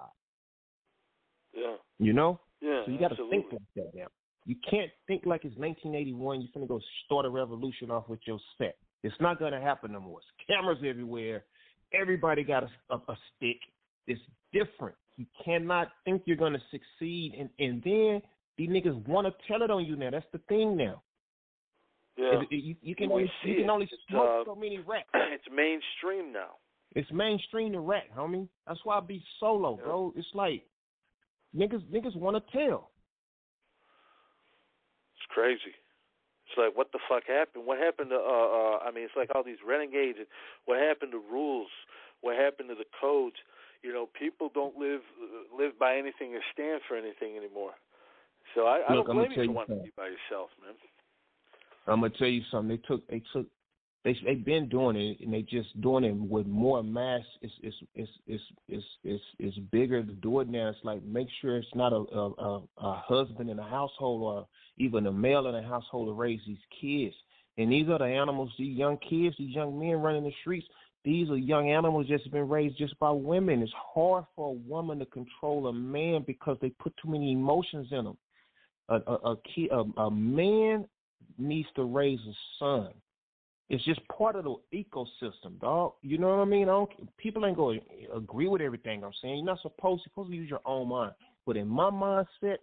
Yeah. 1.55 1.77
You 1.99 2.13
know? 2.13 2.41
Yeah. 2.61 2.83
So 2.85 2.93
you 2.93 2.99
got 2.99 3.17
to 3.17 3.31
think 3.31 3.47
like 3.51 3.61
that 3.77 3.91
now. 3.95 4.07
You 4.47 4.57
can't 4.69 4.91
think 5.07 5.25
like 5.25 5.45
it's 5.45 5.57
1981. 5.57 6.43
You're 6.43 6.51
gonna 6.53 6.67
go 6.67 6.81
start 7.07 7.25
a 7.25 7.31
revolution 7.31 7.91
off 7.91 8.09
with 8.09 8.21
your 8.27 8.39
set. 8.59 8.77
It's 9.03 9.15
not 9.21 9.39
gonna 9.39 9.61
happen 9.61 9.93
no 9.93 10.01
more. 10.01 10.19
It's 10.19 10.47
cameras 10.47 10.79
everywhere. 10.87 11.45
Everybody 11.99 12.45
got 12.45 12.65
a, 12.65 12.69
a, 12.91 12.97
a 12.97 13.17
stick. 13.37 13.57
It's 14.07 14.21
different. 14.53 14.97
You 15.17 15.25
cannot 15.45 15.89
think 16.05 16.23
you're 16.27 16.37
gonna 16.37 16.63
succeed, 16.71 17.35
and 17.39 17.49
and 17.59 17.83
then 17.83 18.23
these 18.57 18.69
niggas 18.69 19.07
want 19.09 19.27
to 19.27 19.35
tell 19.49 19.63
it 19.63 19.71
on 19.71 19.85
you 19.85 19.97
now. 19.97 20.11
That's 20.11 20.27
the 20.33 20.39
thing 20.49 20.77
now. 20.77 21.03
Yeah. 22.17 22.41
It- 22.43 22.49
it- 22.51 22.65
you, 22.65 22.77
you 22.81 22.95
can 22.95 23.11
only 23.11 23.31
you 23.43 23.57
can 23.57 23.71
only 23.71 23.87
It's, 23.91 24.03
smoke 24.09 24.43
uh, 24.43 24.45
so 24.45 24.55
many 24.55 24.79
racks. 24.79 25.09
it's 25.15 25.45
mainstream 25.51 26.33
now. 26.33 26.57
It's 26.95 27.11
mainstream 27.11 27.73
to 27.73 27.81
rap, 27.81 28.05
homie. 28.17 28.49
That's 28.69 28.79
why 28.85 28.99
I 28.99 29.01
be 29.01 29.23
solo, 29.41 29.77
bro. 29.77 30.13
It's 30.17 30.29
like 30.33 30.65
niggas 31.57 31.83
niggas 31.91 32.17
want 32.17 32.37
to 32.37 32.53
tell. 32.57 32.91
It's 35.17 35.27
crazy. 35.31 35.75
It's 36.47 36.57
like 36.57 36.77
what 36.77 36.93
the 36.93 37.01
fuck 37.09 37.25
happened? 37.27 37.67
What 37.67 37.79
happened 37.79 38.11
to? 38.11 38.17
Uh, 38.17 38.21
uh, 38.79 38.79
I 38.87 38.93
mean, 38.95 39.05
it's 39.05 39.17
like 39.17 39.31
all 39.35 39.43
these 39.43 39.63
renegades. 39.67 40.19
What 40.67 40.79
happened 40.79 41.13
to 41.13 41.19
rules? 41.19 41.71
What 42.21 42.37
happened 42.37 42.69
to 42.69 42.75
the 42.77 42.87
codes? 43.01 43.37
You 43.83 43.93
know, 43.93 44.09
people 44.19 44.51
don't 44.55 44.77
live 44.77 45.01
live 45.57 45.79
by 45.79 45.97
anything 45.97 46.35
or 46.35 46.41
stand 46.53 46.83
for 46.87 46.97
anything 46.97 47.37
anymore. 47.37 47.73
So 48.55 48.63
I, 48.63 48.83
I 48.89 48.95
Look, 48.95 49.07
don't 49.07 49.17
blame 49.17 49.31
you 49.31 49.37
tell 49.37 49.45
for 49.45 49.51
you 49.51 49.53
wanting 49.53 49.79
to 49.79 49.85
be 49.85 49.93
by 49.97 50.05
yourself, 50.05 50.51
man. 50.63 50.75
I'm 51.87 52.01
gonna 52.01 52.13
tell 52.19 52.29
you 52.29 52.43
something. 52.51 52.69
They 52.69 52.83
took 52.87 53.07
they 53.09 53.23
took 53.33 53.47
they 54.05 54.17
they've 54.25 54.45
been 54.45 54.69
doing 54.69 54.97
it 54.97 55.21
and 55.21 55.33
they 55.33 55.43
just 55.43 55.81
doing 55.81 56.05
it 56.05 56.15
with 56.15 56.47
more 56.47 56.83
mass. 56.83 57.23
It's 57.43 57.53
it's 57.63 57.77
it's 57.95 58.11
it's 58.27 58.43
it's 58.69 58.85
it's, 59.03 59.23
it's 59.39 59.59
bigger 59.71 60.03
to 60.03 60.13
do 60.13 60.41
it 60.41 60.49
now. 60.49 60.69
It's 60.69 60.79
like 60.83 61.03
make 61.05 61.29
sure 61.41 61.57
it's 61.57 61.75
not 61.75 61.93
a 61.93 61.97
a, 61.97 62.31
a 62.31 62.63
a 62.79 63.03
husband 63.07 63.51
in 63.51 63.59
a 63.59 63.69
household 63.69 64.23
or 64.23 64.47
even 64.79 65.07
a 65.07 65.13
male 65.13 65.47
in 65.47 65.55
a 65.55 65.63
household 65.63 66.09
to 66.09 66.13
raise 66.13 66.41
these 66.47 66.59
kids. 66.81 67.15
And 67.57 67.71
these 67.71 67.89
are 67.89 67.99
the 67.99 68.05
animals, 68.05 68.51
these 68.59 68.77
young 68.77 68.99
kids, 68.99 69.37
these 69.39 69.55
young 69.55 69.79
men 69.79 69.97
running 69.97 70.25
the 70.25 70.33
streets. 70.41 70.67
These 71.05 71.29
are 71.31 71.37
young 71.37 71.71
animals 71.71 72.09
just 72.09 72.31
been 72.33 72.49
raised 72.49 72.79
just 72.79 72.99
by 72.99 73.11
women. 73.11 73.63
It's 73.63 73.73
hard 73.95 74.25
for 74.35 74.51
a 74.51 74.69
woman 74.69 74.99
to 75.01 75.07
control 75.07 75.67
a 75.67 75.73
man 75.73 76.25
because 76.27 76.57
they 76.61 76.71
put 76.71 76.95
too 76.97 77.11
many 77.11 77.33
emotions 77.33 77.89
in 77.91 78.05
them. 78.05 78.17
A 78.89 78.97
a 78.97 79.15
a, 79.33 79.37
kid, 79.55 79.71
a, 79.71 80.01
a 80.01 80.11
man 80.11 80.87
needs 81.39 81.69
to 81.77 81.85
raise 81.85 82.21
a 82.21 82.35
son. 82.59 82.89
It's 83.71 83.85
just 83.85 84.07
part 84.09 84.37
of 84.37 84.45
the 84.45 84.57
ecosystem, 84.75 85.59
dog. 85.61 85.95
You 86.03 86.19
know 86.19 86.29
what 86.29 86.43
I 86.43 86.45
mean? 86.45 86.69
I 86.69 86.85
people 87.17 87.47
ain't 87.47 87.57
to 87.57 88.15
agree 88.15 88.47
with 88.47 88.61
everything 88.61 89.03
I'm 89.03 89.13
saying. 89.23 89.37
You're 89.39 89.47
not 89.47 89.63
supposed 89.63 90.03
supposed 90.05 90.31
to 90.31 90.37
use 90.37 90.51
your 90.51 90.61
own 90.67 90.89
mind. 90.89 91.13
But 91.47 91.57
in 91.57 91.67
my 91.67 91.91
mindset, 91.91 92.59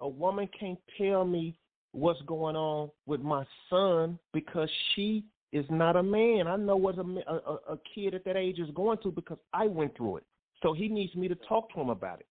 a 0.00 0.08
woman 0.08 0.48
can't 0.58 0.78
tell 0.98 1.24
me 1.24 1.56
what's 1.92 2.20
going 2.22 2.56
on 2.56 2.90
with 3.06 3.20
my 3.20 3.44
son 3.68 4.18
because 4.32 4.68
she 4.94 5.24
is 5.52 5.64
not 5.70 5.96
a 5.96 6.02
man. 6.02 6.46
I 6.46 6.56
know 6.56 6.76
what 6.76 6.98
a, 6.98 7.02
a- 7.02 7.74
a 7.74 7.78
kid 7.94 8.14
at 8.14 8.24
that 8.24 8.36
age 8.36 8.58
is 8.58 8.70
going 8.74 8.98
through 8.98 9.12
because 9.12 9.38
I 9.52 9.66
went 9.66 9.96
through 9.96 10.18
it. 10.18 10.24
So 10.62 10.72
he 10.72 10.88
needs 10.88 11.14
me 11.14 11.26
to 11.28 11.34
talk 11.48 11.72
to 11.74 11.80
him 11.80 11.90
about 11.90 12.20
it. 12.20 12.26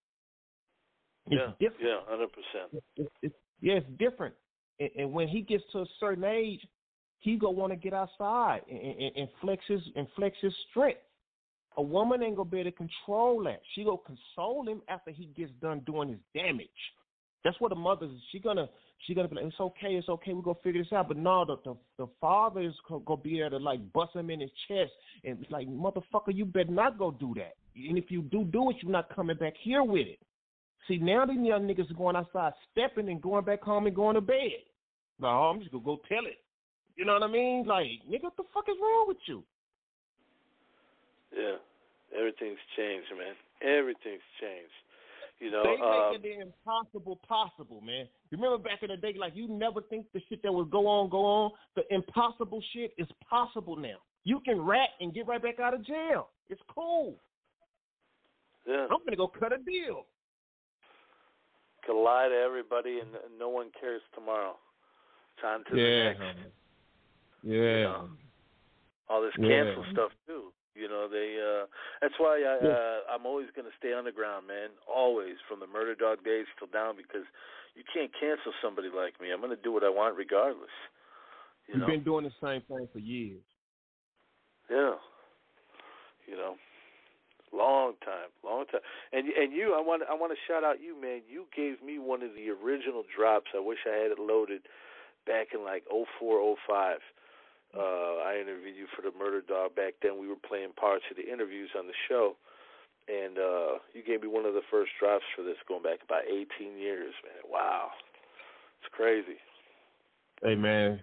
It's 1.30 1.40
yeah, 1.40 1.68
different. 1.68 1.82
yeah, 1.82 1.96
hundred 2.08 2.28
percent. 2.32 2.84
It's, 3.22 3.34
yeah, 3.60 3.74
it's 3.74 3.86
different. 3.98 4.34
And, 4.80 4.90
and 4.96 5.12
when 5.12 5.28
he 5.28 5.42
gets 5.42 5.62
to 5.72 5.80
a 5.80 5.86
certain 6.00 6.24
age, 6.24 6.60
he 7.20 7.36
gonna 7.36 7.52
want 7.52 7.72
to 7.72 7.76
get 7.76 7.92
outside 7.92 8.62
and, 8.68 8.80
and, 8.80 9.16
and 9.16 9.28
flex 9.40 9.62
his 9.68 9.80
and 9.94 10.06
flex 10.16 10.36
his 10.40 10.52
strength. 10.70 11.00
A 11.76 11.82
woman 11.82 12.22
ain't 12.22 12.36
gonna 12.36 12.48
be 12.48 12.60
able 12.60 12.70
to 12.72 12.76
control 12.76 13.44
that. 13.44 13.60
She 13.74 13.84
gonna 13.84 13.98
console 13.98 14.66
him 14.66 14.82
after 14.88 15.10
he 15.10 15.26
gets 15.36 15.52
done 15.62 15.80
doing 15.86 16.08
his 16.08 16.18
damage. 16.34 16.68
That's 17.44 17.58
what 17.60 17.72
a 17.72 17.76
mother's. 17.76 18.10
She 18.32 18.40
gonna 18.40 18.68
she 19.06 19.14
gonna 19.14 19.28
be 19.28 19.36
like, 19.36 19.44
it's 19.46 19.60
okay, 19.60 19.94
it's 19.94 20.08
okay. 20.08 20.32
We 20.32 20.42
gonna 20.42 20.58
figure 20.64 20.82
this 20.82 20.92
out. 20.92 21.08
But 21.08 21.16
no, 21.16 21.44
the 21.44 21.56
the, 21.64 21.76
the 21.98 22.10
father 22.20 22.60
is 22.60 22.74
gonna 22.88 23.20
be 23.22 23.38
there 23.38 23.50
to 23.50 23.58
like 23.58 23.92
bust 23.92 24.16
him 24.16 24.30
in 24.30 24.40
his 24.40 24.50
chest 24.66 24.90
and 25.24 25.40
it's 25.40 25.50
like, 25.50 25.68
motherfucker, 25.68 26.34
you 26.34 26.44
better 26.44 26.70
not 26.70 26.98
go 26.98 27.10
do 27.10 27.34
that. 27.36 27.54
And 27.76 27.96
if 27.96 28.10
you 28.10 28.22
do 28.22 28.44
do 28.44 28.70
it, 28.70 28.76
you're 28.82 28.90
not 28.90 29.14
coming 29.14 29.36
back 29.36 29.54
here 29.62 29.82
with 29.82 30.06
it. 30.06 30.18
See, 30.90 30.98
now 30.98 31.24
these 31.24 31.38
young 31.38 31.68
niggas 31.68 31.88
are 31.88 31.94
going 31.94 32.16
outside 32.16 32.52
stepping 32.72 33.08
and 33.08 33.22
going 33.22 33.44
back 33.44 33.62
home 33.62 33.86
and 33.86 33.94
going 33.94 34.16
to 34.16 34.20
bed. 34.20 34.58
No, 35.20 35.28
I'm 35.28 35.60
just 35.60 35.70
gonna 35.70 35.84
go 35.84 36.00
tell 36.08 36.26
it. 36.26 36.38
You 36.96 37.04
know 37.04 37.12
what 37.12 37.22
I 37.22 37.30
mean? 37.30 37.64
Like, 37.64 37.86
nigga, 38.10 38.24
what 38.24 38.36
the 38.36 38.42
fuck 38.52 38.64
is 38.68 38.74
wrong 38.82 39.04
with 39.06 39.18
you? 39.26 39.44
Yeah, 41.32 41.62
everything's 42.18 42.58
changed, 42.76 43.06
man. 43.16 43.34
Everything's 43.62 44.26
changed. 44.40 44.74
You 45.38 45.52
know, 45.52 45.62
they 45.62 45.80
uh, 45.80 46.10
making 46.10 46.38
the 46.38 46.42
impossible 46.42 47.20
possible, 47.26 47.80
man. 47.80 48.08
Remember 48.32 48.58
back 48.58 48.82
in 48.82 48.88
the 48.88 48.96
day, 48.96 49.14
like 49.16 49.36
you 49.36 49.46
never 49.46 49.82
think 49.82 50.06
the 50.12 50.20
shit 50.28 50.42
that 50.42 50.52
would 50.52 50.72
go 50.72 50.88
on, 50.88 51.08
go 51.08 51.24
on. 51.24 51.52
The 51.76 51.82
impossible 51.94 52.60
shit 52.72 52.94
is 52.98 53.06
possible 53.28 53.76
now. 53.76 54.02
You 54.24 54.40
can 54.40 54.60
rat 54.60 54.88
and 54.98 55.14
get 55.14 55.28
right 55.28 55.40
back 55.40 55.60
out 55.60 55.72
of 55.72 55.86
jail. 55.86 56.30
It's 56.48 56.60
cool. 56.74 57.14
yeah, 58.66 58.88
I'm 58.90 58.98
gonna 59.04 59.16
go 59.16 59.28
cut 59.28 59.52
a 59.52 59.58
deal. 59.58 60.04
Could 61.84 62.00
lie 62.02 62.28
to 62.28 62.34
everybody 62.34 63.00
and 63.00 63.10
and 63.14 63.38
no 63.38 63.48
one 63.48 63.70
cares 63.78 64.02
tomorrow. 64.14 64.56
Time 65.40 65.64
to 65.70 65.74
the 65.74 66.14
next. 66.16 66.22
Yeah. 67.42 67.82
know, 67.84 68.08
all 69.08 69.22
this 69.22 69.32
Yeah. 69.38 69.48
cancel 69.64 69.84
stuff 69.92 70.12
too. 70.26 70.52
You 70.74 70.88
know, 70.88 71.08
they 71.08 71.36
uh 71.40 71.66
that's 72.00 72.14
why 72.18 72.42
I 72.42 72.56
uh 72.64 73.00
I'm 73.10 73.26
always 73.26 73.48
gonna 73.56 73.74
stay 73.78 73.92
underground, 73.92 74.46
man. 74.46 74.70
Always 74.86 75.36
from 75.48 75.60
the 75.60 75.66
murder 75.66 75.94
dog 75.94 76.22
days 76.24 76.46
till 76.58 76.68
down 76.68 76.96
because 76.96 77.24
you 77.74 77.82
can't 77.92 78.10
cancel 78.18 78.52
somebody 78.62 78.88
like 78.88 79.20
me. 79.20 79.30
I'm 79.32 79.40
gonna 79.40 79.56
do 79.56 79.72
what 79.72 79.84
I 79.84 79.88
want 79.90 80.16
regardless. 80.16 80.70
You 81.66 81.74
You've 81.74 81.80
know? 81.82 81.86
been 81.86 82.04
doing 82.04 82.24
the 82.24 82.34
same 82.42 82.62
thing 82.62 82.88
for 82.92 82.98
years. 82.98 83.42
Yeah. 84.70 84.94
You 86.26 86.36
know. 86.36 86.54
Long 87.52 87.94
time, 88.04 88.30
long 88.44 88.64
time. 88.70 88.80
And 89.12 89.26
and 89.26 89.52
you 89.52 89.74
I 89.74 89.82
want 89.82 90.02
I 90.08 90.14
want 90.14 90.32
to 90.32 90.38
shout 90.46 90.62
out 90.62 90.80
you, 90.80 90.94
man. 90.94 91.22
You 91.28 91.46
gave 91.54 91.82
me 91.82 91.98
one 91.98 92.22
of 92.22 92.30
the 92.38 92.46
original 92.50 93.02
drops. 93.10 93.50
I 93.56 93.58
wish 93.58 93.78
I 93.90 93.96
had 93.96 94.12
it 94.12 94.20
loaded 94.20 94.62
back 95.26 95.48
in 95.52 95.64
like 95.64 95.82
oh 95.90 96.04
four, 96.18 96.38
oh 96.38 96.54
five. 96.68 97.00
Uh, 97.74 98.22
I 98.26 98.38
interviewed 98.40 98.76
you 98.76 98.86
for 98.94 99.02
the 99.02 99.16
Murder 99.16 99.42
Dog 99.42 99.74
back 99.74 99.94
then. 100.02 100.18
We 100.18 100.26
were 100.26 100.38
playing 100.38 100.74
parts 100.78 101.04
of 101.10 101.16
the 101.16 101.26
interviews 101.26 101.70
on 101.78 101.86
the 101.86 101.98
show, 102.08 102.34
and 103.06 103.38
uh, 103.38 103.78
you 103.94 104.02
gave 104.06 104.22
me 104.22 104.28
one 104.28 104.44
of 104.44 104.54
the 104.54 104.66
first 104.70 104.90
drops 104.98 105.24
for 105.34 105.42
this, 105.42 105.58
going 105.66 105.82
back 105.82 105.98
about 106.02 106.26
18 106.26 106.78
years, 106.78 107.14
man. 107.22 107.42
Wow, 107.50 107.90
it's 108.80 108.94
crazy. 108.94 109.38
Hey 110.42 110.54
man, 110.54 111.00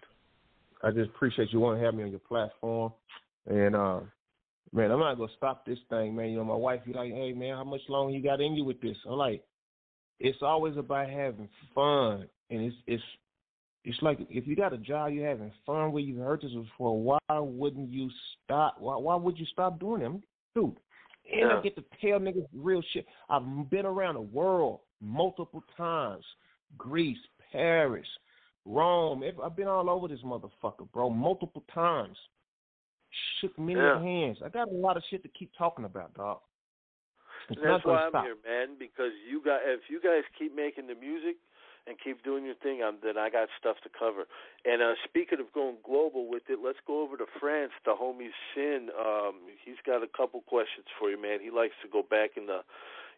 I 0.83 0.91
just 0.91 1.10
appreciate 1.10 1.51
you 1.51 1.60
want 1.60 1.79
to 1.79 1.86
have 1.86 1.93
me 1.93 2.03
on 2.03 2.12
your 2.12 2.19
platform, 2.19 2.91
and 3.45 3.75
uh, 3.75 3.99
man, 4.73 4.91
I'm 4.91 4.99
not 4.99 5.17
gonna 5.17 5.32
stop 5.38 5.65
this 5.65 5.80
thing, 5.89 6.15
man. 6.15 6.30
You 6.30 6.38
know, 6.38 6.45
my 6.45 6.56
wife 6.56 6.82
be 6.86 6.93
like, 6.93 7.12
"Hey 7.12 7.34
man, 7.34 7.56
how 7.56 7.63
much 7.63 7.82
longer 7.89 8.15
you 8.15 8.23
got 8.23 8.41
in 8.41 8.56
you 8.56 8.63
with 8.63 8.82
this?" 8.82 8.97
I'm 9.06 9.13
like, 9.13 9.43
it's 10.19 10.41
always 10.41 10.77
about 10.77 11.10
having 11.10 11.49
fun, 11.73 12.27
and 12.49 12.62
it's 12.62 12.75
it's 12.88 13.03
it's 13.84 14.01
like 14.01 14.19
if 14.30 14.45
you 14.47 14.56
got 14.56 14.73
a 14.73 14.77
job 14.77 15.12
you're 15.12 15.27
having 15.27 15.51
fun 15.65 15.91
with, 15.91 16.06
you've 16.06 16.17
heard 16.17 16.41
this 16.41 16.51
before. 16.51 17.01
Why 17.01 17.39
wouldn't 17.39 17.91
you 17.91 18.10
stop? 18.43 18.75
Why 18.80 18.97
why 18.97 19.15
would 19.15 19.38
you 19.38 19.45
stop 19.45 19.80
doing 19.80 20.01
them, 20.01 20.23
dude? 20.56 20.77
And 21.32 21.41
Yeah. 21.41 21.58
I 21.58 21.62
get 21.62 21.75
to 21.75 21.84
tell 22.01 22.19
niggas 22.19 22.47
real 22.53 22.82
shit. 22.93 23.06
I've 23.30 23.69
been 23.69 23.86
around 23.86 24.15
the 24.15 24.21
world 24.21 24.80
multiple 25.01 25.63
times, 25.75 26.25
Greece, 26.77 27.17
Paris, 27.51 28.08
Rome. 28.65 29.23
I've 29.43 29.56
been 29.56 29.67
all 29.67 29.89
over 29.89 30.08
this 30.08 30.21
motherfucker, 30.21 30.91
bro, 30.91 31.10
multiple 31.10 31.63
times. 31.73 32.17
Shook 33.39 33.58
many 33.58 33.80
Yeah. 33.80 34.01
hands. 34.01 34.41
I 34.43 34.49
got 34.49 34.67
a 34.67 34.71
lot 34.71 34.97
of 34.97 35.03
shit 35.10 35.23
to 35.23 35.30
keep 35.30 35.51
talking 35.58 35.86
about, 35.86 36.13
dog. 36.13 36.39
It's 37.49 37.62
that's 37.62 37.86
why 37.86 38.03
I'm 38.03 38.12
stop. 38.12 38.25
here, 38.25 38.36
man. 38.45 38.75
Because 38.77 39.13
you 39.30 39.41
got 39.41 39.62
if 39.63 39.89
you 39.89 40.01
guys 40.01 40.23
keep 40.38 40.53
making 40.56 40.88
the 40.88 40.95
music 40.95 41.38
and 41.88 41.95
keep 42.03 42.21
doing 42.23 42.43
your 42.43 42.56
thing, 42.56 42.84
I'm, 42.84 42.97
then 43.01 43.17
I 43.17 43.30
got 43.30 43.47
stuff 43.60 43.77
to 43.84 43.89
cover. 43.89 44.27
And 44.65 44.82
uh, 44.82 44.95
speaking 45.06 45.39
of 45.39 45.51
going 45.53 45.77
global 45.86 46.27
with 46.27 46.43
it, 46.49 46.60
let's 46.62 46.80
go 46.86 47.01
over 47.01 47.15
to 47.15 47.25
France. 47.39 47.71
The 47.86 47.95
homie 47.95 48.36
Sin, 48.53 48.89
um, 48.99 49.47
he's 49.63 49.80
got 49.86 50.03
a 50.03 50.08
couple 50.08 50.41
questions 50.41 50.86
for 50.99 51.10
you, 51.10 51.21
man. 51.21 51.39
He 51.41 51.49
likes 51.49 51.75
to 51.84 51.88
go 51.88 52.03
back 52.03 52.32
and 52.36 52.49
uh, 52.49 52.62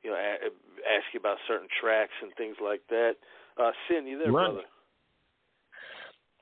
you 0.03 0.11
know 0.11 0.17
a- 0.17 0.53
ask 0.85 1.05
you 1.13 1.19
about 1.19 1.37
certain 1.47 1.67
tracks 1.81 2.13
and 2.21 2.31
things 2.35 2.57
like 2.63 2.81
that. 2.89 3.15
Uh, 3.57 3.71
Sin, 3.87 4.05
you 4.05 4.19
there, 4.19 4.31
Run. 4.31 4.53
brother? 4.53 4.67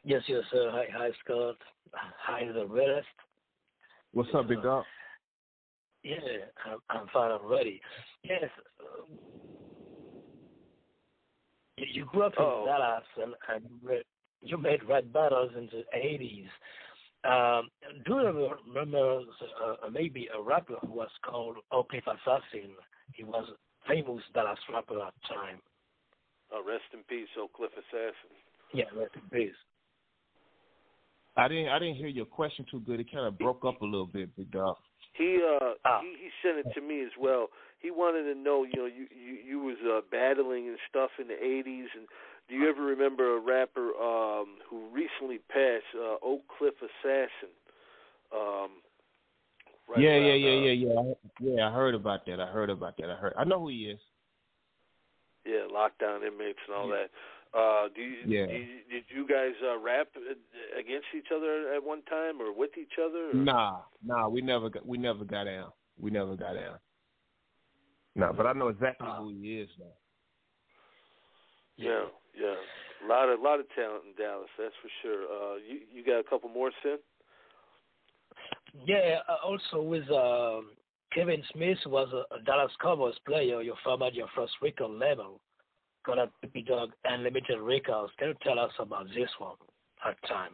Yes, 0.04 0.24
yes, 0.28 0.44
sir. 0.52 0.70
Hi, 0.72 0.88
hi, 0.92 1.10
Scott. 1.24 1.56
Hi, 1.94 2.48
the 2.52 2.66
rest. 2.68 3.08
What's 4.14 4.30
up, 4.34 4.48
big 4.48 4.62
dog? 4.64 4.84
Yeah, 6.04 6.18
I'm, 6.66 6.80
I'm 6.90 7.08
fine 7.14 7.32
already. 7.32 7.82
Yes. 8.24 8.44
Uh, 8.80 9.04
you, 11.78 11.86
you 11.92 12.06
grew 12.06 12.24
up 12.24 12.34
in 12.38 12.44
Oh. 12.44 12.64
Dallas 12.66 13.04
and, 13.22 13.34
and 13.50 14.04
you, 14.42 14.58
made 14.58 14.84
Red 14.88 15.12
battles 15.12 15.52
in 15.58 15.68
the 15.68 15.84
80s. 15.96 16.48
Um, 17.24 17.70
do 18.06 18.14
you 18.14 18.18
remember, 18.18 18.56
remember 18.68 19.22
uh, 19.64 19.90
maybe 19.92 20.30
a 20.38 20.42
rapper 20.42 20.76
who 20.86 20.94
was 20.94 21.10
called 21.26 21.58
Oak 21.72 21.90
Cliff 21.90 22.06
Assassin? 22.08 22.72
He 23.14 23.24
was 23.24 23.50
a 23.50 23.88
famous 23.90 24.24
Dallas 24.34 24.60
rapper 24.72 25.02
at 25.02 25.14
the 25.22 25.36
time. 25.36 25.60
Uh, 26.54 26.64
rest 26.64 26.84
in 26.94 27.00
peace, 27.10 27.28
Oak 27.40 27.54
Cliff 27.54 27.72
Assassin. 27.74 28.38
Yeah, 28.74 28.86
rest 28.96 29.16
in 29.16 29.30
peace. 29.30 29.56
I 31.38 31.48
didn't 31.48 31.70
I 31.70 31.80
didn't 31.80 31.96
hear 31.96 32.08
your 32.08 32.26
question 32.26 32.66
too 32.70 32.80
good. 32.82 33.00
It 33.00 33.12
kind 33.12 33.26
of 33.26 33.38
broke 33.38 33.64
up 33.64 33.82
a 33.82 33.86
little 33.86 34.08
bit, 34.08 34.36
big 34.36 34.52
dog. 34.52 34.78
He 35.14 35.40
uh 35.44 35.74
Ah. 35.86 36.02
he, 36.02 36.16
he 36.24 36.30
sent 36.44 36.58
it 36.60 36.74
to 36.74 36.82
me 36.82 37.02
as 37.04 37.12
well. 37.20 37.48
He 37.80 37.92
wanted 37.92 38.24
to 38.24 38.40
know, 38.40 38.64
you 38.64 38.76
know, 38.76 38.86
you 38.86 39.08
you, 39.16 39.38
you 39.46 39.60
was 39.60 39.78
uh, 39.86 40.02
battling 40.12 40.68
and 40.68 40.78
stuff 40.90 41.12
in 41.20 41.28
the 41.28 41.36
'80s, 41.36 41.88
and 41.96 42.08
do 42.50 42.56
you 42.56 42.68
ever 42.70 42.82
remember 42.82 43.38
a 43.38 43.40
rapper 43.40 43.90
um 44.02 44.58
who 44.70 44.88
recently 44.92 45.40
passed, 45.50 45.86
uh, 45.96 46.18
Oak 46.24 46.42
Cliff 46.58 46.74
Assassin? 46.82 47.54
Um, 48.34 48.70
right 49.88 50.02
yeah, 50.02 50.10
around, 50.10 50.26
yeah, 50.26 50.34
yeah, 50.34 50.50
uh, 50.50 50.62
yeah, 50.62 50.72
yeah. 50.72 51.00
I- 51.00 51.16
Yeah, 51.40 51.70
I 51.70 51.72
heard 51.72 51.94
about 51.96 52.26
that. 52.26 52.40
I 52.40 52.48
heard 52.48 52.70
about 52.70 52.98
that. 52.98 53.10
I 53.10 53.16
heard. 53.16 53.34
I 53.38 53.44
know 53.44 53.60
who 53.60 53.70
he 53.70 53.90
is. 53.94 54.00
Yeah, 55.46 55.68
lockdown 55.72 56.28
inmates 56.28 56.60
and 56.68 56.76
all 56.76 56.88
that. 56.90 57.10
Uh, 57.58 57.88
do 57.96 58.02
you, 58.02 58.18
Yeah. 58.28 58.46
do 58.46 58.54
you, 58.54 58.80
did 58.90 59.04
you 59.10 59.28
guys 59.28 59.54
uh, 59.64 59.80
rap 59.80 60.10
uh, 60.16 60.80
against 60.80 61.08
each 61.18 61.32
other 61.36 61.74
at 61.74 61.84
one 61.84 62.04
time 62.04 62.40
or 62.40 62.54
with 62.54 62.78
each 62.78 63.00
other? 63.04 63.32
Or? 63.32 63.34
Nah, 63.34 63.80
nah. 64.06 64.28
We 64.28 64.42
never 64.42 64.70
got. 64.70 64.86
We 64.86 64.98
never 64.98 65.24
got 65.26 65.46
down. 65.46 65.72
We 66.00 66.12
never 66.12 66.36
got 66.36 66.54
down. 66.54 66.78
No, 68.16 68.34
but 68.36 68.46
I 68.46 68.54
know 68.54 68.68
exactly 68.68 69.08
who 69.18 69.30
he 69.30 69.60
is 69.60 69.70
now. 69.80 69.86
Yeah, 71.78 72.06
yeah. 72.40 72.56
A 73.04 73.08
lot 73.08 73.30
of 73.30 73.40
lot 73.40 73.60
of 73.60 73.68
talent 73.76 74.04
in 74.10 74.24
Dallas, 74.24 74.50
that's 74.58 74.74
for 74.82 74.90
sure. 75.02 75.24
Uh, 75.24 75.56
you 75.58 75.80
you 75.92 76.04
got 76.04 76.20
a 76.20 76.24
couple 76.24 76.50
more, 76.50 76.72
Sin? 76.84 76.98
Yeah, 78.86 79.20
uh, 79.30 79.46
also 79.46 79.82
with 79.82 80.10
um, 80.12 80.72
Kevin 81.14 81.44
Smith 81.54 81.78
was 81.86 82.10
a, 82.14 82.36
a 82.36 82.42
Dallas 82.44 82.72
Cowboys 82.82 83.16
player. 83.26 83.62
You 83.62 83.76
formed 83.84 84.14
your 84.14 84.28
first 84.36 84.54
record 84.62 84.92
label 84.92 85.40
called 86.08 86.30
Baby 86.42 86.64
Dog 86.64 86.92
Unlimited 87.04 87.60
Records. 87.60 88.14
Can 88.18 88.30
you 88.30 88.34
tell 88.42 88.58
us 88.58 88.72
about 88.80 89.08
this 89.08 89.30
one 89.40 89.56
at 90.08 90.16
the 90.22 90.28
time? 90.28 90.52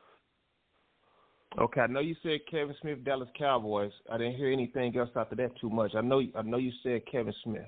Okay, 1.60 1.82
I 1.82 1.88
know 1.88 2.00
you 2.00 2.16
said 2.24 2.40
Kevin 2.50 2.76
Smith, 2.82 3.06
Dallas 3.06 3.30
Cowboys. 3.38 3.92
I 4.12 4.18
didn't 4.18 4.36
hear 4.36 4.52
anything 4.52 4.98
else 4.98 5.12
after 5.16 5.36
that 5.36 5.52
too 5.62 5.70
much. 5.70 5.94
I 5.96 6.02
know. 6.02 6.22
I 6.36 6.42
know 6.42 6.58
you 6.58 6.72
said 6.82 7.04
Kevin 7.10 7.34
Smith. 7.44 7.68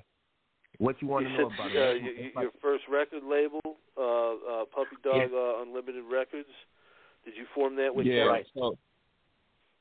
What 0.78 1.00
you 1.00 1.06
want 1.06 1.28
you 1.28 1.36
to 1.36 1.42
know 1.42 1.50
said 1.50 1.66
about 1.66 1.76
uh, 1.76 1.80
it? 1.90 2.02
you, 2.02 2.10
you, 2.10 2.30
your 2.40 2.50
first 2.60 2.82
record 2.90 3.22
label, 3.22 3.60
uh, 3.96 4.02
uh, 4.02 4.64
Puppy 4.74 4.96
Dog 5.04 5.30
uh, 5.32 5.62
Unlimited 5.62 6.02
Records. 6.10 6.48
Did 7.24 7.34
you 7.36 7.46
form 7.54 7.76
that 7.76 7.94
with 7.94 8.06
yeah, 8.06 8.24
Kevin? 8.24 8.44
so 8.54 8.78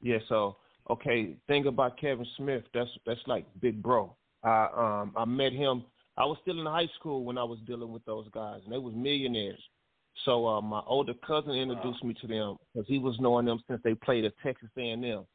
yeah, 0.02 0.18
so 0.30 0.58
okay, 0.92 1.36
thing 1.48 1.66
about 1.66 2.00
Kevin 2.00 2.28
Smith, 2.38 2.64
that's 2.76 2.90
that's 3.08 3.20
like 3.26 3.48
big 3.60 3.82
bro. 3.82 4.16
I 4.44 5.02
um 5.02 5.14
I 5.18 5.26
met 5.26 5.52
him. 5.52 5.84
I 6.18 6.26
was 6.26 6.38
still 6.42 6.60
in 6.60 6.66
high 6.66 6.90
school 6.98 7.26
when 7.26 7.38
I 7.38 7.44
was 7.44 7.60
dealing 7.68 7.92
with 7.92 8.06
those 8.06 8.28
guys, 8.34 8.62
and 8.64 8.74
they 8.74 8.78
was 8.78 8.94
millionaires. 8.96 9.62
So 10.24 10.48
uh, 10.48 10.62
my 10.62 10.82
older 10.88 11.14
cousin 11.28 11.52
introduced 11.52 12.04
me 12.04 12.16
to 12.22 12.28
them 12.28 12.56
because 12.74 12.88
he 12.88 13.00
was 13.00 13.18
knowing 13.20 13.46
them 13.46 13.62
since 13.68 13.82
they 13.84 13.96
played 13.96 14.24
at 14.24 14.34
Texas 14.42 14.70
A&M. 14.78 15.26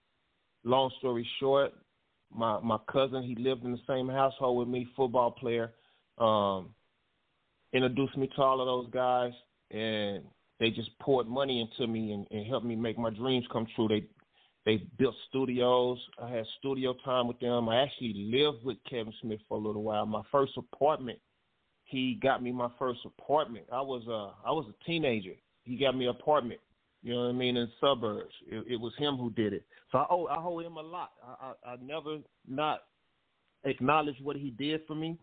Long 0.65 0.91
story 0.99 1.29
short, 1.39 1.73
my 2.35 2.61
my 2.61 2.79
cousin 2.91 3.23
he 3.23 3.35
lived 3.35 3.65
in 3.65 3.73
the 3.73 3.81
same 3.87 4.09
household 4.09 4.59
with 4.59 4.69
me, 4.69 4.89
football 4.97 5.31
player. 5.31 5.73
Um, 6.19 6.71
introduced 7.73 8.17
me 8.17 8.29
to 8.35 8.43
all 8.43 8.61
of 8.61 8.67
those 8.67 8.93
guys, 8.93 9.33
and 9.71 10.23
they 10.59 10.71
just 10.71 10.99
poured 10.99 11.29
money 11.29 11.61
into 11.61 11.91
me 11.91 12.13
and, 12.13 12.27
and 12.31 12.47
helped 12.47 12.67
me 12.67 12.77
make 12.77 12.99
my 12.99 13.11
dreams 13.11 13.45
come 13.53 13.67
true. 13.75 13.89
They 13.89 14.05
they 14.67 14.83
built 14.99 15.15
studios. 15.29 15.99
I 16.23 16.29
had 16.31 16.45
studio 16.59 16.95
time 17.05 17.27
with 17.27 17.41
them. 17.41 17.69
I 17.69 17.83
actually 17.83 18.15
lived 18.15 18.65
with 18.65 18.77
Kevin 18.89 19.13
Smith 19.23 19.41
for 19.49 19.57
a 19.57 19.61
little 19.61 19.83
while. 19.83 20.05
My 20.05 20.23
first 20.31 20.53
apartment, 20.57 21.19
he 21.85 22.19
got 22.23 22.43
me 22.43 22.53
my 22.53 22.69
first 22.79 23.01
apartment. 23.05 23.67
I 23.73 23.81
was 23.81 24.07
a 24.07 24.47
I 24.47 24.53
was 24.53 24.67
a 24.69 24.85
teenager. 24.85 25.35
He 25.65 25.77
got 25.77 25.97
me 25.97 26.05
an 26.05 26.11
apartment. 26.11 26.61
You 27.03 27.15
know 27.15 27.21
what 27.23 27.29
I 27.29 27.33
mean 27.33 27.57
in 27.57 27.69
suburbs. 27.81 28.35
It, 28.47 28.65
it 28.73 28.81
was 28.81 28.93
him 28.99 29.17
who 29.17 29.31
did 29.31 29.55
it. 29.55 29.65
So 29.91 29.99
I 29.99 30.07
owe 30.11 30.27
I 30.27 30.37
owe 30.37 30.61
him 30.61 30.77
a 30.77 30.83
lot. 30.83 31.13
I, 31.25 31.53
I 31.65 31.73
I 31.73 31.77
never 31.83 32.19
not 32.47 32.81
acknowledged 33.65 34.23
what 34.23 34.37
he 34.37 34.51
did 34.51 34.83
for 34.87 34.95
me. 34.95 35.19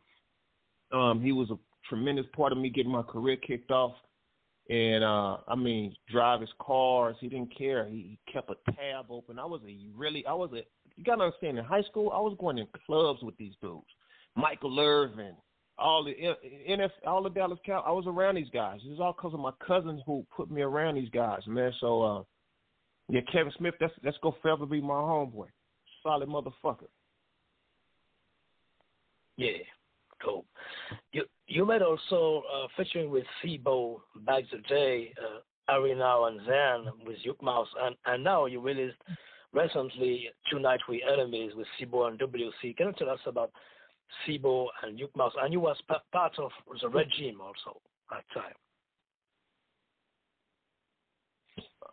Um, 0.92 1.22
he 1.22 1.32
was 1.32 1.50
a 1.52 1.58
tremendous 1.88 2.26
part 2.36 2.52
of 2.52 2.58
me 2.58 2.70
getting 2.70 2.92
my 2.92 3.04
career 3.04 3.38
kicked 3.38 3.72
off. 3.72 3.94
And 4.70 5.04
uh 5.04 5.38
I 5.48 5.56
mean, 5.56 5.96
drive 6.12 6.42
his 6.42 6.50
cars. 6.60 7.16
He 7.20 7.30
didn't 7.30 7.58
care. 7.58 7.86
He, 7.86 8.18
he 8.26 8.32
kept 8.32 8.50
a 8.50 8.72
tab 8.72 9.06
open. 9.10 9.40
I 9.40 9.46
was 9.46 9.62
a 9.68 9.78
really, 9.96 10.26
I 10.26 10.34
was 10.34 10.52
a. 10.54 10.64
You 10.96 11.04
gotta 11.06 11.24
understand. 11.24 11.58
In 11.58 11.66
high 11.66 11.84
school, 11.84 12.12
I 12.12 12.20
was 12.20 12.36
going 12.40 12.58
in 12.58 12.68
clubs 12.86 13.22
with 13.22 13.38
these 13.38 13.54
dudes, 13.62 13.86
Michael 14.36 14.78
Irvin, 14.80 15.36
all 15.78 16.04
the 16.04 16.14
NF, 16.70 16.90
all 17.06 17.24
the 17.24 17.30
Dallas 17.30 17.60
Cow. 17.66 17.84
I 17.86 17.92
was 17.92 18.06
around 18.08 18.36
these 18.36 18.50
guys. 18.52 18.80
This 18.84 18.94
is 18.94 19.00
all 19.00 19.14
because 19.14 19.34
of 19.34 19.40
my 19.40 19.52
cousins 19.66 20.02
who 20.06 20.26
put 20.36 20.52
me 20.52 20.62
around 20.62 20.96
these 20.96 21.10
guys, 21.10 21.42
man. 21.48 21.72
So, 21.80 22.02
uh 22.02 22.24
yeah, 23.10 23.22
Kevin 23.32 23.54
Smith. 23.58 23.76
That's 23.80 23.94
that's 24.04 24.18
go 24.22 24.36
forever 24.42 24.66
be 24.66 24.82
my 24.82 24.96
homeboy. 24.96 25.48
Solid 26.04 26.28
motherfucker. 26.28 26.88
Yeah, 29.38 29.52
cool. 30.24 30.46
You 31.12 31.26
you 31.48 31.66
made 31.66 31.82
also 31.82 32.44
uh, 32.54 32.68
featuring 32.76 33.10
with 33.10 33.24
C-Bo 33.42 34.02
back 34.26 34.44
the 34.52 34.60
day, 34.68 35.14
uh, 35.22 35.74
Every 35.74 35.96
Now 35.96 36.26
and 36.26 36.40
Then 36.42 36.94
with 37.06 37.18
Yukmouth, 37.26 37.68
and, 37.82 37.96
and 38.06 38.24
now 38.24 38.46
you 38.46 38.60
released 38.60 38.98
recently 39.54 40.30
Tonight 40.50 40.82
We 40.90 41.04
Enemies 41.12 41.54
with 41.56 41.68
C-Bo 41.78 42.06
and 42.08 42.20
WC. 42.20 42.76
Can 42.76 42.88
you 42.88 42.94
tell 42.98 43.10
us 43.10 43.20
about 43.26 43.52
C-Bo 44.26 44.70
and 44.84 45.00
Yukmouth? 45.00 45.32
And 45.42 45.54
you 45.54 45.60
was 45.60 45.78
pa- 45.88 46.02
part 46.12 46.38
of 46.38 46.52
the 46.82 46.90
regime 46.90 47.40
also 47.42 47.80
at 48.12 48.24
time. 48.34 48.54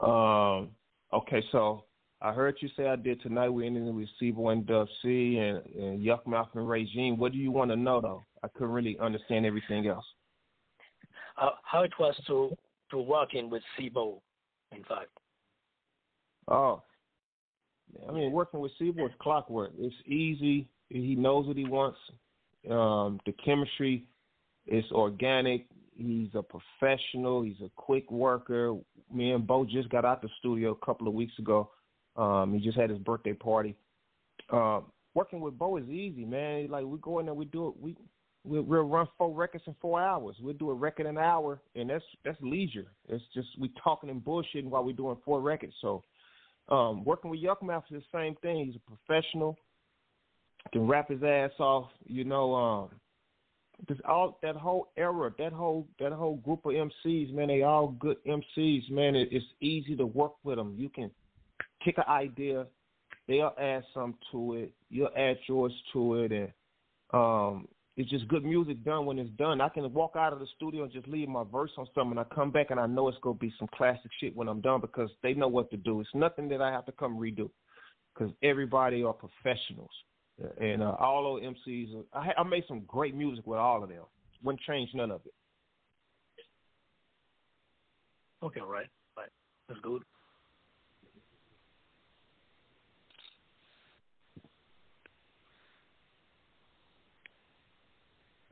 Um. 0.01 0.71
Okay, 1.13 1.45
so 1.53 1.85
I 2.23 2.33
heard 2.33 2.57
you 2.61 2.69
say 2.77 2.89
I 2.89 2.97
did 2.97 3.21
tonight. 3.21 3.51
We 3.51 3.67
ended 3.67 3.95
with 3.95 4.09
C-Bo 4.19 4.49
and 4.49 4.67
Dub 4.67 4.89
C 5.03 5.39
and, 5.39 5.59
and 5.77 6.05
Yukmouth 6.05 6.49
and 6.55 6.69
Regime. 6.69 7.19
What 7.19 7.33
do 7.33 7.39
you 7.39 7.51
want 7.51 7.71
to 7.71 7.77
know 7.77 8.01
though? 8.01 8.23
I 8.43 8.49
couldn't 8.49 8.73
really 8.73 8.97
understand 8.99 9.45
everything 9.45 9.87
else. 9.87 10.05
Uh, 11.41 11.51
how 11.65 11.83
it 11.83 11.93
was 11.99 12.15
to 12.29 12.57
to 12.91 12.99
work 12.99 13.35
in 13.35 13.51
with 13.51 13.63
C-Bo, 13.77 14.23
in 14.73 14.85
fact. 14.85 15.09
Oh, 16.49 16.83
I 18.09 18.13
mean, 18.13 18.33
working 18.33 18.61
with 18.61 18.73
C-Bo 18.79 19.07
is 19.07 19.13
clockwork. 19.19 19.73
It's 19.79 19.95
easy. 20.07 20.69
He 20.89 21.15
knows 21.15 21.47
what 21.47 21.57
he 21.57 21.65
wants. 21.65 21.99
Um, 22.71 23.21
the 23.27 23.33
chemistry 23.45 24.05
is 24.67 24.85
organic. 24.93 25.67
He's 25.97 26.29
a 26.35 26.43
professional. 26.43 27.43
He's 27.43 27.61
a 27.65 27.71
quick 27.77 28.11
worker. 28.11 28.77
Me 29.13 29.33
and 29.33 29.47
Bo 29.47 29.65
just 29.65 29.89
got 29.89 30.05
out 30.05 30.23
the 30.23 30.29
studio 30.39 30.73
a 30.73 30.87
couple 30.87 31.09
of 31.09 31.15
weeks 31.15 31.39
ago. 31.39 31.71
Um, 32.17 32.55
he 32.55 32.61
just 32.61 32.79
had 32.79 32.91
his 32.91 32.99
birthday 32.99 33.33
party. 33.33 33.75
Um, 34.51 34.87
working 35.15 35.41
with 35.41 35.59
Bo 35.59 35.77
is 35.77 35.89
easy, 35.89 36.25
man. 36.25 36.69
Like 36.69 36.85
we 36.85 36.99
go 36.99 37.19
in 37.19 37.27
there, 37.27 37.35
we 37.35 37.47
do 37.47 37.69
it. 37.69 37.75
We 37.81 37.97
we'll, 38.45 38.63
we'll 38.63 38.83
run 38.83 39.09
four 39.19 39.33
records 39.33 39.65
in 39.67 39.75
four 39.81 40.01
hours. 40.01 40.37
We'll 40.41 40.55
do 40.55 40.71
a 40.71 40.75
record 40.75 41.07
an 41.07 41.19
hour, 41.19 41.61
and 41.75 41.91
that's 41.91 42.05
that's 42.25 42.39
leisure. 42.41 42.87
It's 43.09 43.25
just 43.35 43.49
we 43.59 43.73
talking 43.83 44.11
and 44.11 44.23
bullshitting 44.23 44.67
while 44.67 44.85
we're 44.85 44.93
doing 44.93 45.17
four 45.25 45.41
records. 45.41 45.75
So, 45.81 46.05
um, 46.69 47.05
working 47.05 47.31
with 47.31 47.41
Yukmouth 47.43 47.85
is 47.91 48.03
the 48.03 48.19
same 48.19 48.37
thing. 48.43 48.67
He's 48.67 48.77
a 48.77 48.97
professional, 48.97 49.59
can 50.73 50.87
rap 50.87 51.11
his 51.11 51.23
ass 51.23 51.53
off. 51.59 51.89
You 52.07 52.25
know, 52.25 52.55
um, 52.55 52.91
this 53.89 53.99
all 54.09 54.39
that 54.43 54.57
whole 54.57 54.93
era, 54.97 55.33
that 55.39 55.53
whole 55.53 55.87
that 55.99 56.13
whole 56.13 56.37
group 56.37 56.65
of 56.67 56.73
MCs, 56.73 57.33
man, 57.33 57.49
they 57.49 57.63
all 57.63 57.89
good 57.89 58.17
MCs, 58.25 58.91
man. 58.91 59.15
It, 59.15 59.29
it's 59.33 59.47
easy 59.61 59.97
to 59.97 60.07
work 60.07 60.35
with 60.45 60.57
them. 60.57 60.75
You 60.77 60.89
can 60.89 61.11
kick 61.85 61.99
an 61.99 62.05
idea, 62.09 62.67
they'll 63.29 63.55
add 63.59 63.85
something 63.93 64.19
to 64.33 64.55
it. 64.55 64.73
You'll 64.91 65.11
add 65.17 65.37
yours 65.47 65.73
to 65.93 66.15
it, 66.17 66.33
and 66.33 66.53
Um, 67.13 67.69
it's 67.97 68.11
just 68.11 68.27
good 68.27 68.45
music 68.45 68.83
done 68.83 69.07
when 69.07 69.21
it's 69.21 69.31
done. 69.37 69.61
I 69.61 69.69
can 69.69 69.93
walk 69.93 70.17
out 70.17 70.33
of 70.33 70.41
the 70.41 70.47
studio 70.57 70.83
and 70.83 70.93
just 70.93 71.07
leave 71.07 71.29
my 71.29 71.45
verse 71.45 71.71
on 71.77 71.87
something. 71.95 72.19
I 72.19 72.25
come 72.25 72.51
back 72.51 72.71
and 72.71 72.81
I 72.81 72.87
know 72.87 73.07
it's 73.09 73.19
gonna 73.23 73.39
be 73.39 73.55
some 73.57 73.69
classic 73.69 74.11
shit 74.19 74.35
when 74.35 74.49
I'm 74.49 74.61
done 74.61 74.81
because 74.81 75.11
they 75.23 75.33
know 75.33 75.47
what 75.47 75.71
to 75.71 75.77
do. 75.77 76.01
It's 76.01 76.11
nothing 76.13 76.49
that 76.49 76.61
I 76.61 76.73
have 76.73 76.87
to 76.87 76.93
come 76.93 77.17
redo 77.17 77.51
because 78.13 78.35
everybody 78.43 79.05
are 79.05 79.13
professionals. 79.13 79.91
And 80.61 80.83
uh, 80.83 80.97
all 80.99 81.23
those 81.23 81.55
MCs, 81.69 81.95
are, 82.13 82.21
I, 82.21 82.33
I 82.41 82.43
made 82.43 82.65
some 82.67 82.81
great 82.89 83.15
music 83.15 83.47
with 83.47 83.61
all 83.61 83.85
of 83.85 83.89
them. 83.89 84.03
Wouldn't 84.43 84.63
change 84.63 84.91
none 84.93 85.13
of 85.13 85.21
it. 85.25 85.35
Okay, 88.43 88.61
right, 88.61 88.89
right. 89.17 89.29
That's 89.69 89.81
good. 89.81 90.03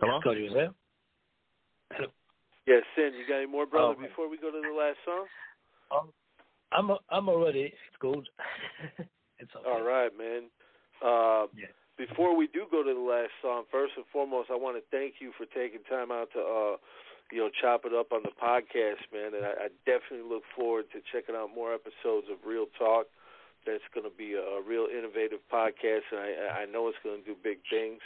Hello? 0.02 0.18
Cody, 0.20 0.42
you 0.42 0.50
there? 0.50 0.74
Hello. 1.92 2.08
Yeah, 2.66 2.82
Sin, 2.96 3.14
you 3.14 3.22
got 3.26 3.38
any 3.38 3.46
more, 3.46 3.66
brother? 3.66 3.94
Oh. 3.96 4.02
Before 4.02 4.28
we 4.28 4.36
go 4.36 4.50
to 4.50 4.58
the 4.60 4.74
last 4.74 4.98
song. 5.06 5.26
Um, 5.94 6.10
I'm 6.72 6.96
I'm 7.10 7.28
already. 7.28 7.70
It's 7.70 7.98
good. 8.00 8.26
it's 9.38 9.50
okay. 9.54 9.68
All 9.68 9.82
right, 9.86 10.10
man. 10.18 10.50
Uh, 10.98 11.46
Yeah. 11.54 11.70
Before 11.98 12.34
we 12.34 12.48
do 12.48 12.66
go 12.70 12.82
to 12.82 12.90
the 12.92 12.98
last 12.98 13.30
song, 13.42 13.62
first 13.70 13.92
and 13.94 14.06
foremost, 14.10 14.50
I 14.50 14.56
want 14.56 14.74
to 14.74 14.82
thank 14.90 15.20
you 15.20 15.30
for 15.38 15.44
taking 15.46 15.84
time 15.86 16.10
out 16.10 16.32
to, 16.32 16.40
uh, 16.40 16.74
you 17.30 17.38
know, 17.38 17.50
chop 17.60 17.84
it 17.84 17.92
up 17.92 18.10
on 18.10 18.24
the 18.24 18.32
podcast, 18.34 19.04
man. 19.12 19.36
And 19.36 19.44
I, 19.44 19.68
I 19.68 19.68
definitely 19.86 20.26
look 20.26 20.42
forward 20.56 20.86
to 20.96 21.04
checking 21.12 21.36
out 21.36 21.54
more 21.54 21.70
episodes 21.70 22.26
of 22.32 22.42
Real 22.48 22.66
Talk. 22.80 23.06
That's 23.68 23.84
going 23.94 24.08
to 24.08 24.16
be 24.16 24.32
a, 24.34 24.42
a 24.42 24.62
real 24.64 24.88
innovative 24.90 25.44
podcast, 25.52 26.08
and 26.10 26.18
I, 26.18 26.62
I 26.62 26.64
know 26.66 26.88
it's 26.88 26.98
going 27.04 27.22
to 27.22 27.26
do 27.28 27.36
big 27.38 27.60
things. 27.70 28.00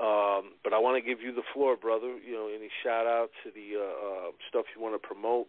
Um, 0.00 0.52
but 0.62 0.72
I 0.72 0.78
want 0.78 1.02
to 1.02 1.08
give 1.08 1.20
you 1.20 1.34
the 1.34 1.42
floor, 1.52 1.76
brother. 1.76 2.16
You 2.24 2.32
know, 2.32 2.48
any 2.48 2.68
shout 2.84 3.06
out 3.06 3.30
to 3.42 3.50
the 3.50 3.80
uh, 3.80 4.28
uh, 4.28 4.30
stuff 4.48 4.64
you 4.74 4.80
want 4.80 5.00
to 5.00 5.04
promote, 5.04 5.48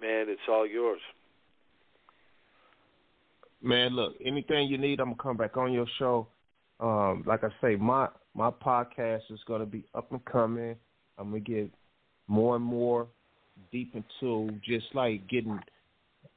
man, 0.00 0.26
it's 0.28 0.40
all 0.48 0.66
yours. 0.66 1.00
Man, 3.62 3.96
look, 3.96 4.14
anything 4.24 4.68
you 4.68 4.76
need, 4.76 5.00
I'm 5.00 5.06
gonna 5.06 5.22
come 5.22 5.36
back 5.38 5.56
on 5.56 5.72
your 5.72 5.86
show. 5.98 6.28
Um, 6.78 7.24
like 7.26 7.42
I 7.42 7.48
say, 7.62 7.76
my 7.76 8.08
my 8.34 8.50
podcast 8.50 9.22
is 9.30 9.40
gonna 9.48 9.64
be 9.64 9.84
up 9.94 10.12
and 10.12 10.22
coming. 10.26 10.76
I'm 11.16 11.30
gonna 11.30 11.40
get 11.40 11.70
more 12.28 12.56
and 12.56 12.64
more 12.64 13.08
deep 13.72 13.94
into 13.94 14.50
just 14.62 14.86
like 14.94 15.26
getting 15.28 15.58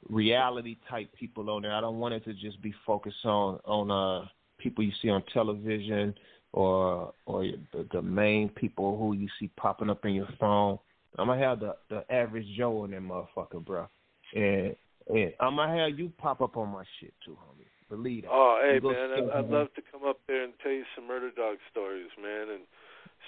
reality 0.08 0.78
type 0.90 1.10
people 1.20 1.50
on 1.50 1.64
there. 1.64 1.74
I 1.74 1.82
don't 1.82 2.00
want 2.00 2.14
it 2.14 2.24
to 2.24 2.34
just 2.34 2.62
be 2.62 2.74
focused 2.86 3.26
on 3.26 3.60
on 3.66 3.92
uh 3.92 4.28
people 4.58 4.84
you 4.84 4.92
see 5.02 5.10
on 5.10 5.24
television 5.34 6.14
or 6.54 7.14
or 7.26 7.44
the, 7.74 7.88
the 7.92 8.02
main 8.02 8.50
people 8.50 8.98
who 8.98 9.14
you 9.14 9.28
see 9.40 9.50
popping 9.58 9.90
up 9.90 10.06
in 10.06 10.14
your 10.14 10.28
phone. 10.40 10.80
I'm 11.18 11.28
gonna 11.28 11.42
have 11.42 11.60
the 11.60 11.76
the 11.90 12.12
average 12.14 12.46
Joe 12.58 12.86
in 12.86 12.92
that 12.92 13.02
motherfucker, 13.02 13.64
bro. 13.64 13.88
And 14.36 14.76
and 15.08 15.34
I'm 15.40 15.56
gonna 15.56 15.78
have 15.78 15.98
you 15.98 16.12
pop 16.18 16.42
up 16.42 16.58
on 16.58 16.70
my 16.70 16.84
shit 17.00 17.14
too, 17.26 17.32
homie. 17.32 17.66
Believe 17.90 18.24
that. 18.24 18.30
Oh, 18.32 18.60
hey 18.62 18.76
You 18.76 18.92
man, 18.92 19.12
I'd, 19.12 19.40
I'd 19.40 19.50
love 19.50 19.74
to 19.76 19.82
come 19.92 20.02
up 20.08 20.20
there 20.28 20.44
and 20.44 20.54
tell 20.62 20.72
you 20.72 20.84
some 20.96 21.08
murder 21.08 21.32
dog 21.32 21.58
stories, 21.72 22.10
man, 22.22 22.50
and 22.52 22.62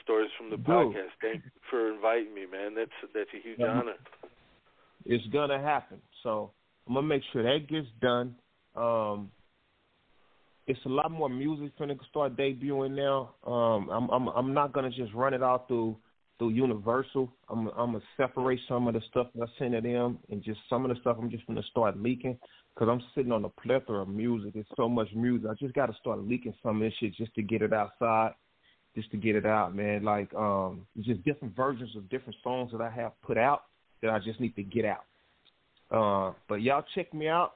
stories 0.04 0.30
from 0.38 0.52
the 0.52 0.58
Dude. 0.58 0.66
podcast. 0.68 1.10
Thank 1.22 1.44
you 1.44 1.52
for 1.70 1.92
inviting 1.92 2.34
me, 2.34 2.46
man. 2.52 2.76
That's 2.76 2.92
that's 3.14 3.30
a 3.34 3.42
huge 3.42 3.58
Yeah. 3.60 3.70
honor. 3.80 3.96
It's 5.06 5.26
gonna 5.34 5.60
happen. 5.60 6.00
So 6.24 6.52
I'm 6.88 6.94
gonna 6.94 7.08
make 7.08 7.24
sure 7.34 7.42
that 7.44 7.68
gets 7.68 7.88
done. 8.02 8.36
Um, 8.76 9.32
it's 10.72 10.86
a 10.86 10.90
lot 10.90 11.12
more 11.12 11.28
music 11.28 11.78
finna 11.78 11.98
start 12.10 12.38
debuting 12.38 12.96
now. 12.96 13.36
Um, 13.46 13.90
I'm 13.90 14.10
I'm 14.10 14.28
I'm 14.30 14.54
not 14.54 14.72
gonna 14.72 14.90
just 14.90 15.14
run 15.14 15.34
it 15.34 15.44
all 15.44 15.66
through 15.68 15.98
through 16.40 16.52
Universal. 16.52 17.30
I'm 17.50 17.68
I'm 17.70 17.92
gonna 17.92 18.02
separate 18.16 18.60
some 18.70 18.88
of 18.88 18.94
the 18.94 19.02
stuff 19.10 19.28
that 19.36 19.44
I 19.44 19.60
send 19.60 19.74
to 19.74 19.82
them, 19.82 20.20
and 20.30 20.42
just 20.42 20.62
some 20.70 20.86
of 20.86 20.96
the 20.96 21.00
stuff 21.02 21.18
I'm 21.20 21.30
just 21.30 21.46
gonna 21.46 21.62
start 21.72 22.00
leaking 22.02 22.38
because 22.74 22.88
I'm 22.90 23.02
sitting 23.14 23.34
on 23.34 23.44
a 23.44 23.50
plethora 23.50 24.04
of 24.04 24.08
music. 24.08 24.54
It's 24.56 24.70
so 24.78 24.88
much 24.88 25.10
music. 25.14 25.50
I 25.52 25.54
just 25.56 25.74
got 25.74 25.88
to 25.88 25.94
start 26.00 26.26
leaking 26.26 26.54
some 26.64 26.78
of 26.78 26.82
this 26.84 26.94
shit 27.02 27.16
just 27.16 27.36
to 27.36 27.42
get 27.42 27.62
it 27.62 27.74
outside, 27.74 28.32
just 28.96 29.12
to 29.12 29.18
get 29.18 29.36
it 29.36 29.46
out, 29.46 29.76
man. 29.76 30.06
Like 30.06 30.34
um, 30.34 30.88
just 31.02 31.22
different 31.26 31.54
versions 31.54 31.94
of 31.98 32.10
different 32.10 32.38
songs 32.42 32.72
that 32.72 32.80
I 32.80 32.90
have 32.90 33.12
put 33.24 33.38
out 33.38 33.64
that 34.02 34.10
I 34.10 34.20
just 34.20 34.40
need 34.40 34.56
to 34.56 34.64
get 34.64 34.86
out. 34.86 35.04
Uh, 35.92 36.34
but 36.48 36.62
y'all 36.62 36.86
check 36.96 37.14
me 37.14 37.28
out. 37.28 37.56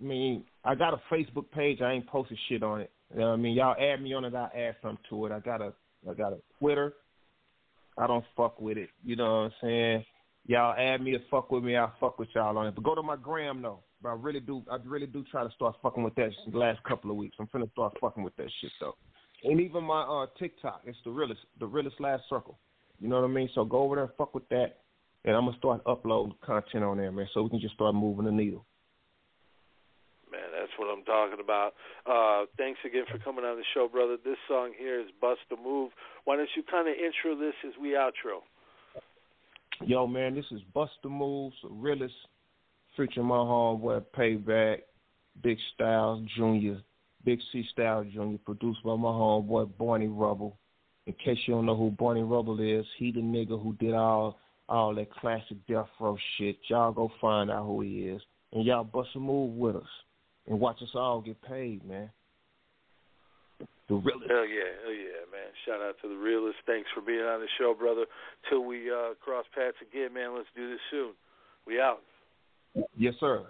I 0.00 0.04
mean, 0.04 0.44
I 0.64 0.74
got 0.74 0.94
a 0.94 1.00
Facebook 1.12 1.50
page. 1.50 1.80
I 1.80 1.92
ain't 1.92 2.06
posted 2.06 2.38
shit 2.48 2.62
on 2.62 2.80
it. 2.80 2.90
You 3.12 3.20
know 3.20 3.28
what 3.28 3.34
I 3.34 3.36
mean, 3.36 3.56
y'all 3.56 3.76
add 3.78 4.02
me 4.02 4.12
on 4.14 4.24
it. 4.24 4.34
I 4.34 4.48
add 4.56 4.76
something 4.82 4.98
to 5.10 5.26
it. 5.26 5.32
I 5.32 5.40
got 5.40 5.60
a, 5.60 5.72
I 6.08 6.14
got 6.14 6.32
a 6.32 6.38
Twitter. 6.58 6.94
I 7.96 8.06
don't 8.06 8.24
fuck 8.36 8.60
with 8.60 8.76
it. 8.76 8.90
You 9.04 9.16
know 9.16 9.24
what 9.24 9.30
I'm 9.30 9.52
saying? 9.62 10.04
Y'all 10.46 10.74
add 10.78 11.00
me 11.00 11.12
to 11.12 11.18
fuck 11.30 11.50
with 11.50 11.64
me. 11.64 11.76
I'll 11.76 11.92
fuck 11.98 12.18
with 12.18 12.28
y'all 12.34 12.56
on 12.58 12.66
it. 12.66 12.74
But 12.74 12.84
go 12.84 12.94
to 12.94 13.02
my 13.02 13.16
gram 13.16 13.62
though. 13.62 13.80
But 14.02 14.10
I 14.10 14.14
really 14.14 14.40
do. 14.40 14.62
I 14.70 14.76
really 14.84 15.06
do 15.06 15.24
try 15.30 15.44
to 15.44 15.50
start 15.54 15.76
fucking 15.82 16.02
with 16.02 16.14
that 16.16 16.30
the 16.50 16.58
last 16.58 16.82
couple 16.84 17.10
of 17.10 17.16
weeks. 17.16 17.36
I'm 17.40 17.46
finna 17.46 17.70
start 17.72 17.96
fucking 18.00 18.22
with 18.22 18.36
that 18.36 18.48
shit 18.60 18.70
though. 18.80 18.96
And 19.44 19.60
even 19.60 19.84
my 19.84 20.02
uh 20.02 20.26
TikTok, 20.38 20.82
it's 20.84 20.98
the 21.04 21.10
realest, 21.10 21.40
the 21.58 21.66
realest 21.66 22.00
last 22.00 22.24
circle. 22.28 22.58
You 23.00 23.08
know 23.08 23.20
what 23.20 23.30
I 23.30 23.32
mean? 23.32 23.48
So 23.54 23.64
go 23.64 23.78
over 23.78 23.96
there 23.96 24.04
and 24.04 24.12
fuck 24.16 24.34
with 24.34 24.48
that, 24.50 24.78
and 25.24 25.34
I'm 25.34 25.46
gonna 25.46 25.56
start 25.58 25.80
uploading 25.86 26.34
content 26.44 26.84
on 26.84 26.98
there, 26.98 27.12
man, 27.12 27.28
so 27.34 27.42
we 27.42 27.50
can 27.50 27.60
just 27.60 27.74
start 27.74 27.94
moving 27.94 28.24
the 28.24 28.32
needle. 28.32 28.64
That's 30.66 30.78
what 30.80 30.92
I'm 30.92 31.04
talking 31.04 31.38
about. 31.38 31.74
Uh, 32.06 32.46
thanks 32.58 32.80
again 32.84 33.04
for 33.08 33.18
coming 33.18 33.44
on 33.44 33.56
the 33.56 33.62
show, 33.72 33.86
brother. 33.86 34.16
This 34.24 34.36
song 34.48 34.72
here 34.76 34.98
is 34.98 35.06
Bust 35.20 35.38
a 35.52 35.62
Move. 35.62 35.92
Why 36.24 36.34
don't 36.34 36.48
you 36.56 36.64
kind 36.68 36.88
of 36.88 36.94
intro 36.94 37.38
this 37.38 37.54
as 37.64 37.72
we 37.80 37.90
outro? 37.90 38.42
Yo, 39.86 40.08
man, 40.08 40.34
this 40.34 40.44
is 40.50 40.60
Moves, 41.04 41.54
the 41.62 41.68
realest, 41.70 42.14
featuring 42.96 43.26
my 43.26 43.36
homeboy 43.36 44.02
Payback, 44.18 44.78
Big 45.40 45.56
Styles 45.74 46.26
Jr., 46.36 46.80
Big 47.24 47.38
C 47.52 47.64
Styles 47.70 48.08
Jr., 48.12 48.38
produced 48.44 48.82
by 48.82 48.96
my 48.96 49.10
homeboy 49.10 49.70
Barney 49.78 50.08
Rubble. 50.08 50.58
In 51.06 51.12
case 51.12 51.38
you 51.46 51.54
don't 51.54 51.66
know 51.66 51.76
who 51.76 51.92
Barney 51.92 52.24
Rubble 52.24 52.58
is, 52.58 52.84
he 52.98 53.12
the 53.12 53.20
nigga 53.20 53.62
who 53.62 53.72
did 53.74 53.94
all 53.94 54.36
all 54.68 54.92
that 54.96 55.12
classic 55.12 55.64
death 55.68 55.86
row 56.00 56.16
shit. 56.36 56.56
Y'all 56.68 56.90
go 56.90 57.08
find 57.20 57.52
out 57.52 57.66
who 57.66 57.82
he 57.82 58.08
is, 58.08 58.20
and 58.52 58.64
y'all 58.64 58.82
bust 58.82 59.10
a 59.14 59.20
move 59.20 59.54
with 59.54 59.76
us, 59.76 59.84
and 60.46 60.60
watch 60.60 60.82
us 60.82 60.90
all 60.94 61.20
get 61.20 61.40
paid, 61.42 61.84
man. 61.86 62.10
The 63.88 63.94
realest. 63.94 64.28
Hell 64.28 64.46
yeah, 64.46 64.82
hell 64.82 64.92
yeah, 64.92 65.22
man. 65.30 65.50
Shout 65.64 65.80
out 65.80 65.94
to 66.02 66.08
the 66.08 66.16
Realest. 66.16 66.58
Thanks 66.66 66.88
for 66.92 67.00
being 67.00 67.20
on 67.20 67.40
the 67.40 67.46
show, 67.56 67.72
brother. 67.72 68.06
Till 68.48 68.64
we 68.64 68.90
uh, 68.90 69.14
cross 69.22 69.44
paths 69.54 69.76
again, 69.80 70.12
man. 70.12 70.34
Let's 70.34 70.48
do 70.56 70.68
this 70.68 70.80
soon. 70.90 71.12
We 71.66 71.80
out. 71.80 72.00
Yes, 72.96 73.14
sir. 73.20 73.46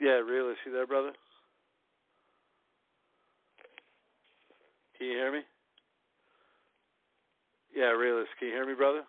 Yeah, 0.00 0.20
Realest. 0.20 0.60
You 0.64 0.72
there, 0.72 0.86
brother? 0.86 1.12
Can 4.98 5.06
you 5.08 5.12
hear 5.12 5.32
me? 5.32 5.40
Yeah, 7.74 7.90
Realest. 7.90 8.30
Can 8.38 8.48
you 8.48 8.54
hear 8.54 8.66
me, 8.66 8.74
brother? 8.74 9.02